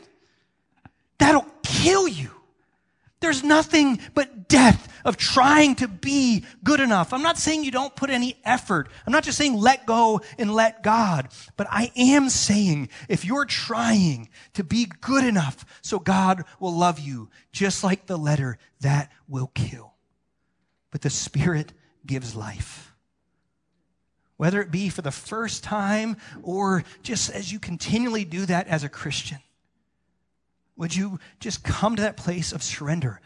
That'll 1.19 1.47
kill 1.63 2.07
you. 2.07 2.31
There's 3.21 3.45
nothing 3.45 4.01
but 4.15 4.49
death 4.49 4.89
of 5.05 5.19
trying 5.19 5.75
to 5.77 5.89
be 5.89 6.45
good 6.65 6.81
enough. 6.81 7.13
I'm 7.13 7.23
not 7.23 7.37
saying 7.37 7.65
you 7.65 7.71
don't 7.71 7.95
put 7.95 8.09
any 8.09 8.37
effort. 8.45 8.89
I'm 9.07 9.13
not 9.13 9.25
just 9.25 9.37
saying 9.37 9.55
let 9.55 9.85
go 9.85 10.23
and 10.39 10.55
let 10.55 10.83
God. 10.83 11.29
But 11.57 11.67
I 11.71 11.93
am 11.97 12.31
saying 12.31 12.89
if 13.09 13.25
you're 13.25 13.45
trying 13.45 14.31
to 14.55 14.65
be 14.65 14.87
good 15.01 15.25
enough 15.25 15.67
so 15.83 15.99
God 15.99 16.45
will 16.59 16.73
love 16.73 16.99
you, 16.99 17.29
just 17.53 17.85
like 17.85 18.07
the 18.07 18.17
letter, 18.17 18.59
that 18.81 19.13
will 19.29 19.51
kill. 19.55 19.93
But 20.91 21.03
the 21.03 21.11
Spirit 21.11 21.75
gives 22.07 22.35
life. 22.35 22.95
Whether 24.39 24.63
it 24.63 24.71
be 24.71 24.89
for 24.89 25.03
the 25.03 25.11
first 25.11 25.63
time 25.63 26.17
or 26.43 26.85
just 27.03 27.31
as 27.31 27.53
you 27.53 27.59
continually 27.59 28.25
do 28.25 28.47
that 28.47 28.67
as 28.69 28.83
a 28.83 28.89
Christian 28.89 29.41
Would 30.81 30.97
you 30.97 31.21
just 31.41 31.63
come 31.63 31.97
to 31.97 32.03
that 32.03 32.17
place 32.17 32.53
of 32.53 32.63
surrender? 32.63 33.21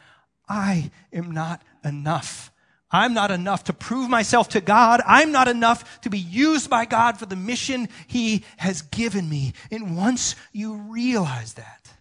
I 0.49 0.91
am 1.13 1.31
not 1.31 1.63
enough. 1.85 2.51
I'm 2.91 3.15
not 3.15 3.31
enough 3.31 3.63
to 3.65 3.73
prove 3.73 4.11
myself 4.11 4.49
to 4.51 4.61
God. 4.61 5.01
I'm 5.07 5.31
not 5.31 5.47
enough 5.47 6.01
to 6.01 6.11
be 6.11 6.19
used 6.19 6.69
by 6.69 6.85
God 6.85 7.17
for 7.17 7.27
the 7.27 7.37
mission 7.37 7.89
He 8.09 8.43
has 8.57 8.83
given 8.83 9.29
me. 9.29 9.53
And 9.71 9.97
once 9.97 10.35
you 10.53 10.75
realize 10.75 11.55
that, 11.55 11.93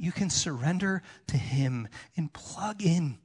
you 0.00 0.10
can 0.10 0.28
surrender 0.28 1.04
to 1.28 1.36
Him 1.36 1.86
and 2.16 2.32
plug 2.32 2.82
in 2.82 3.18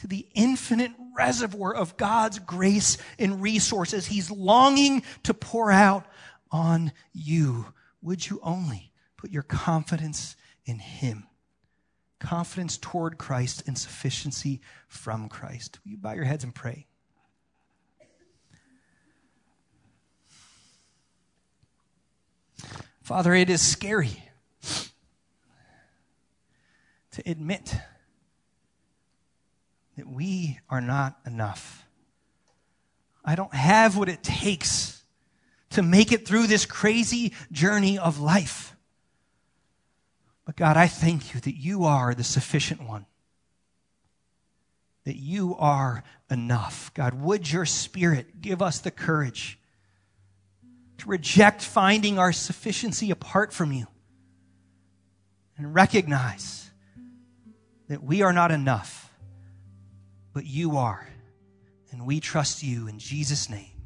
to 0.00 0.06
the 0.06 0.26
infinite 0.34 0.92
reservoir 1.16 1.74
of 1.74 1.96
God's 1.96 2.38
grace 2.40 2.98
and 3.18 3.40
resources 3.40 4.06
He's 4.06 4.30
longing 4.30 5.02
to 5.22 5.32
pour 5.32 5.72
out 5.72 6.04
on 6.50 6.92
you. 7.14 7.72
Would 8.02 8.28
you 8.28 8.38
only 8.42 8.90
put 9.20 9.30
your 9.30 9.42
confidence 9.42 10.34
in 10.64 10.78
Him? 10.78 11.24
Confidence 12.20 12.78
toward 12.78 13.18
Christ 13.18 13.62
and 13.66 13.76
sufficiency 13.76 14.62
from 14.88 15.28
Christ. 15.28 15.78
Will 15.84 15.92
you 15.92 15.98
bow 15.98 16.12
your 16.12 16.24
heads 16.24 16.42
and 16.42 16.54
pray? 16.54 16.86
Father, 23.02 23.34
it 23.34 23.50
is 23.50 23.60
scary 23.60 24.22
to 27.10 27.22
admit 27.26 27.74
that 29.98 30.08
we 30.08 30.60
are 30.70 30.80
not 30.80 31.18
enough. 31.26 31.84
I 33.22 33.34
don't 33.34 33.52
have 33.52 33.98
what 33.98 34.08
it 34.08 34.22
takes 34.22 35.02
to 35.70 35.82
make 35.82 36.10
it 36.12 36.26
through 36.26 36.46
this 36.46 36.64
crazy 36.64 37.34
journey 37.52 37.98
of 37.98 38.18
life. 38.18 38.76
But 40.50 40.56
God, 40.56 40.76
I 40.76 40.88
thank 40.88 41.32
you 41.32 41.38
that 41.42 41.54
you 41.54 41.84
are 41.84 42.12
the 42.12 42.24
sufficient 42.24 42.82
one. 42.82 43.06
That 45.04 45.14
you 45.14 45.54
are 45.56 46.02
enough. 46.28 46.92
God, 46.92 47.14
would 47.14 47.48
your 47.48 47.64
spirit 47.64 48.40
give 48.40 48.60
us 48.60 48.80
the 48.80 48.90
courage 48.90 49.60
to 50.98 51.08
reject 51.08 51.62
finding 51.62 52.18
our 52.18 52.32
sufficiency 52.32 53.12
apart 53.12 53.52
from 53.52 53.70
you 53.70 53.86
and 55.56 55.72
recognize 55.72 56.68
that 57.86 58.02
we 58.02 58.22
are 58.22 58.32
not 58.32 58.50
enough 58.50 59.08
but 60.32 60.46
you 60.46 60.78
are. 60.78 61.08
And 61.92 62.04
we 62.04 62.18
trust 62.18 62.64
you 62.64 62.88
in 62.88 62.98
Jesus' 62.98 63.48
name. 63.48 63.79